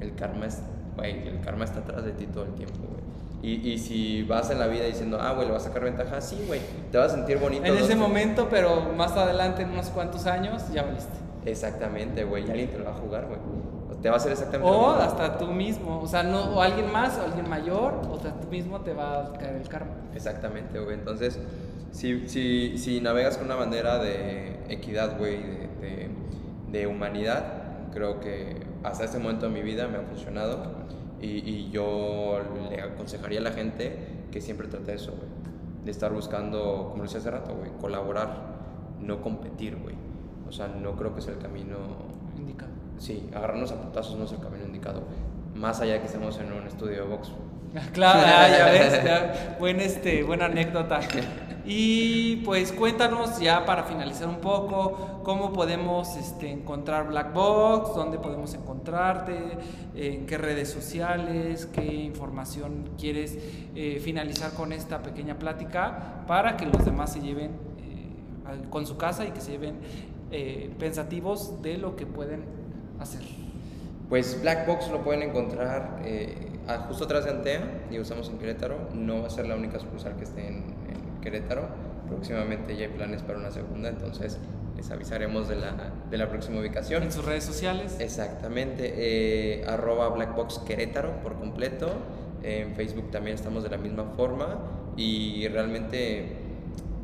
[0.00, 0.62] El karma es,
[0.96, 3.06] güey, el karma está atrás de ti todo el tiempo, güey.
[3.42, 6.20] Y, y, si vas en la vida diciendo, ah, güey, le vas a sacar ventaja,
[6.20, 6.60] sí, güey,
[6.90, 7.64] te vas a sentir bonito.
[7.64, 11.12] En ese momento, pero más adelante, en unos cuantos años, ya valiste.
[11.44, 13.38] Exactamente, güey, y alguien te lo va a jugar, güey
[14.00, 17.18] te va a hacer exactamente o hasta tú mismo, o sea, no, o alguien más,
[17.18, 19.92] o alguien mayor, o sea, tú mismo te va a caer el karma.
[20.14, 20.94] Exactamente, güey.
[20.94, 21.38] Entonces,
[21.92, 28.60] si, si, si navegas con una bandera de equidad, güey, de, de, humanidad, creo que
[28.82, 30.72] hasta este momento de mi vida me ha funcionado
[31.20, 33.96] y, y yo le aconsejaría a la gente
[34.30, 35.28] que siempre trate eso, güey.
[35.84, 38.56] De estar buscando, como decía hace rato, güey, colaborar,
[39.00, 39.94] no competir, güey.
[40.48, 41.76] O sea, no creo que sea el camino
[42.36, 45.02] indicado sí, agarrarnos a putazos no es el camino indicado,
[45.54, 47.32] más allá de que estemos en un estudio de box.
[47.92, 49.02] Claro, ya, ves,
[49.58, 51.00] Buen, este, buena anécdota.
[51.68, 58.20] Y pues cuéntanos ya para finalizar un poco, cómo podemos este, encontrar Black Box, dónde
[58.20, 59.58] podemos encontrarte,
[59.96, 63.36] en qué redes sociales, qué información quieres
[63.74, 68.96] eh, finalizar con esta pequeña plática para que los demás se lleven eh, con su
[68.96, 69.74] casa y que se lleven
[70.30, 72.44] eh, pensativos de lo que pueden
[73.00, 73.22] hacer?
[74.08, 76.00] Pues Black Box lo pueden encontrar
[76.86, 78.88] justo atrás de Antea, y estamos en Querétaro.
[78.94, 80.75] No va a ser la única sucursal que esté en,
[81.26, 81.66] Querétaro.
[82.08, 84.38] Próximamente ya hay planes para una segunda, entonces
[84.76, 85.74] les avisaremos de la,
[86.08, 87.02] de la próxima ubicación.
[87.02, 87.96] En sus redes sociales.
[87.98, 91.90] Exactamente, eh, arroba Blackbox Querétaro por completo.
[92.44, 94.60] En Facebook también estamos de la misma forma
[94.96, 96.28] y realmente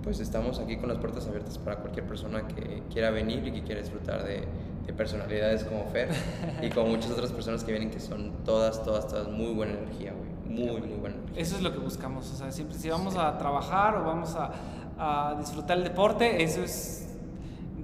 [0.04, 3.64] pues estamos aquí con las puertas abiertas para cualquier persona que quiera venir y que
[3.64, 4.42] quiera disfrutar de,
[4.86, 6.10] de personalidades como Fer
[6.62, 10.12] y con muchas otras personas que vienen que son todas, todas, todas muy buena energía.
[10.52, 11.42] Muy, muy buena energía.
[11.42, 14.52] Eso es lo que buscamos, o sea, siempre si vamos a trabajar o vamos a,
[14.98, 17.08] a, disfrutar el deporte, eso es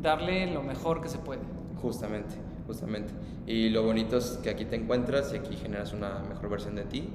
[0.01, 1.43] darle lo mejor que se puede.
[1.81, 2.35] Justamente,
[2.67, 3.13] justamente.
[3.47, 6.85] Y lo bonito es que aquí te encuentras y aquí generas una mejor versión de
[6.85, 7.09] ti,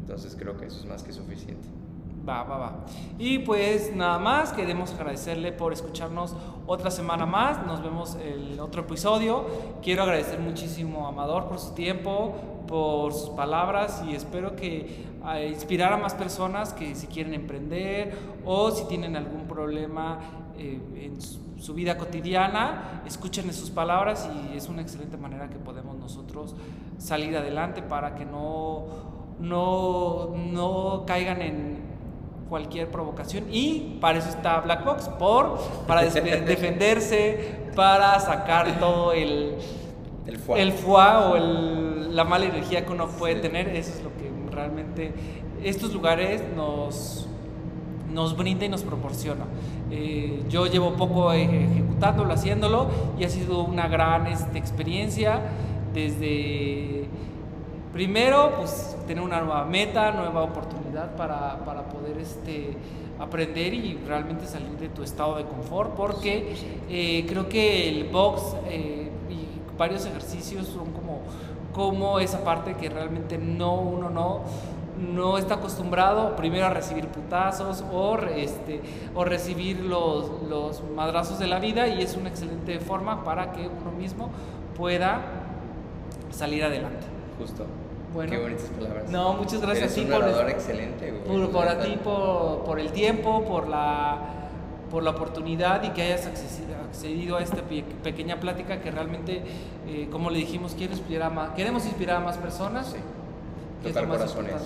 [0.00, 1.68] entonces creo que eso es más que suficiente.
[2.28, 2.72] Va, va, va.
[3.18, 6.34] Y pues nada más, queremos agradecerle por escucharnos
[6.66, 7.64] otra semana más.
[7.66, 9.46] Nos vemos el otro episodio.
[9.82, 12.34] Quiero agradecer muchísimo a Amador por su tiempo,
[12.68, 18.16] por sus palabras y espero que a inspirar a más personas que si quieren emprender
[18.44, 20.18] o si tienen algún problema
[20.56, 25.96] eh, en su, vida cotidiana, escuchen sus palabras y es una excelente manera que podemos
[25.96, 26.54] nosotros
[26.98, 31.78] salir adelante para que no no, no caigan en
[32.48, 33.44] cualquier provocación.
[33.50, 39.56] Y para eso está Black Box, por, para defenderse, para sacar todo el,
[40.26, 44.10] el foie, el o el, la mala energía que uno puede tener, eso es lo
[44.10, 45.12] que realmente
[45.62, 47.28] estos lugares nos,
[48.12, 49.44] nos brinda y nos proporciona.
[49.92, 52.88] Eh, yo llevo poco ejecutándolo, haciéndolo
[53.20, 55.42] y ha sido una gran este, experiencia
[55.94, 57.04] desde
[57.92, 62.76] primero pues tener una nueva meta, nueva oportunidad para, para poder este,
[63.20, 66.56] aprender y realmente salir de tu estado de confort porque
[66.90, 71.20] eh, creo que el box eh, y varios ejercicios son como,
[71.78, 74.40] como esa parte que realmente no uno no
[74.98, 78.80] no está acostumbrado primero a recibir putazos o, este,
[79.14, 83.60] o recibir los, los madrazos de la vida y es una excelente forma para que
[83.60, 84.30] uno mismo
[84.76, 85.20] pueda
[86.30, 87.06] salir adelante.
[87.38, 87.64] Justo.
[88.12, 89.08] Bueno, Qué bonitas palabras.
[89.08, 92.90] No, muchas gracias Eres a ti por, excelente, por, por, a ti por, por, el
[92.90, 94.18] tiempo, por la,
[94.90, 97.62] por la oportunidad y que hayas accedido a esta
[98.02, 99.42] pequeña plática que realmente,
[99.86, 102.88] eh, como le dijimos, inspirar más, queremos inspirar a más personas.
[102.88, 102.98] Sí.
[103.82, 104.62] Tocar corazones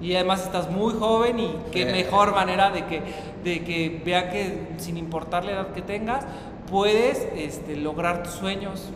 [0.00, 3.02] y además estás muy joven y qué mejor manera de que,
[3.44, 6.24] de que vean que sin importar la edad que tengas,
[6.70, 8.88] puedes este, lograr tus sueños.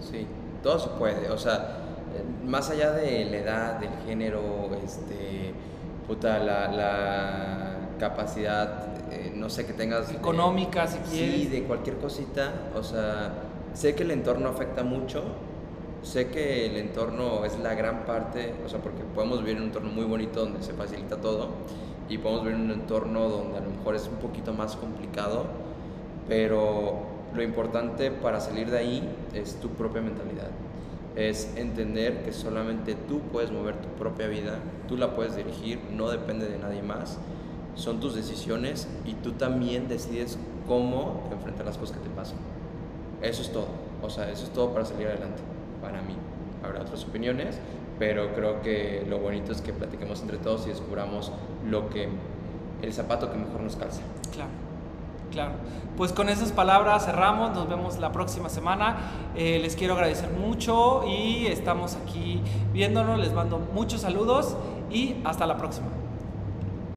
[0.00, 0.26] Sí,
[0.62, 1.78] todo se puede, o sea,
[2.44, 5.54] más allá de la edad, del género, este,
[6.06, 8.89] puta, la, capacidad, eh,
[9.40, 10.12] no sé, que tengas...
[10.12, 11.34] Económica, si quieres.
[11.34, 13.32] Sí, de cualquier cosita, o sea,
[13.74, 15.24] sé que el entorno afecta mucho,
[16.02, 19.68] sé que el entorno es la gran parte, o sea, porque podemos vivir en un
[19.68, 21.48] entorno muy bonito donde se facilita todo
[22.08, 25.46] y podemos vivir en un entorno donde a lo mejor es un poquito más complicado,
[26.28, 26.98] pero
[27.34, 30.50] lo importante para salir de ahí es tu propia mentalidad.
[31.16, 36.08] Es entender que solamente tú puedes mover tu propia vida, tú la puedes dirigir, no
[36.08, 37.18] depende de nadie más.
[37.80, 42.36] Son tus decisiones y tú también decides cómo enfrentar las cosas que te pasan.
[43.22, 43.68] Eso es todo.
[44.02, 45.40] O sea, eso es todo para salir adelante
[45.80, 46.14] para mí.
[46.62, 47.58] Habrá otras opiniones,
[47.98, 51.32] pero creo que lo bonito es que platiquemos entre todos y descubramos
[51.66, 52.10] lo que
[52.82, 54.02] el zapato que mejor nos calza.
[54.30, 54.50] Claro.
[55.30, 55.52] Claro,
[55.96, 58.96] pues con esas palabras cerramos, nos vemos la próxima semana.
[59.36, 62.42] Eh, les quiero agradecer mucho y estamos aquí
[62.74, 64.56] viéndonos, les mando muchos saludos
[64.90, 65.99] y hasta la próxima.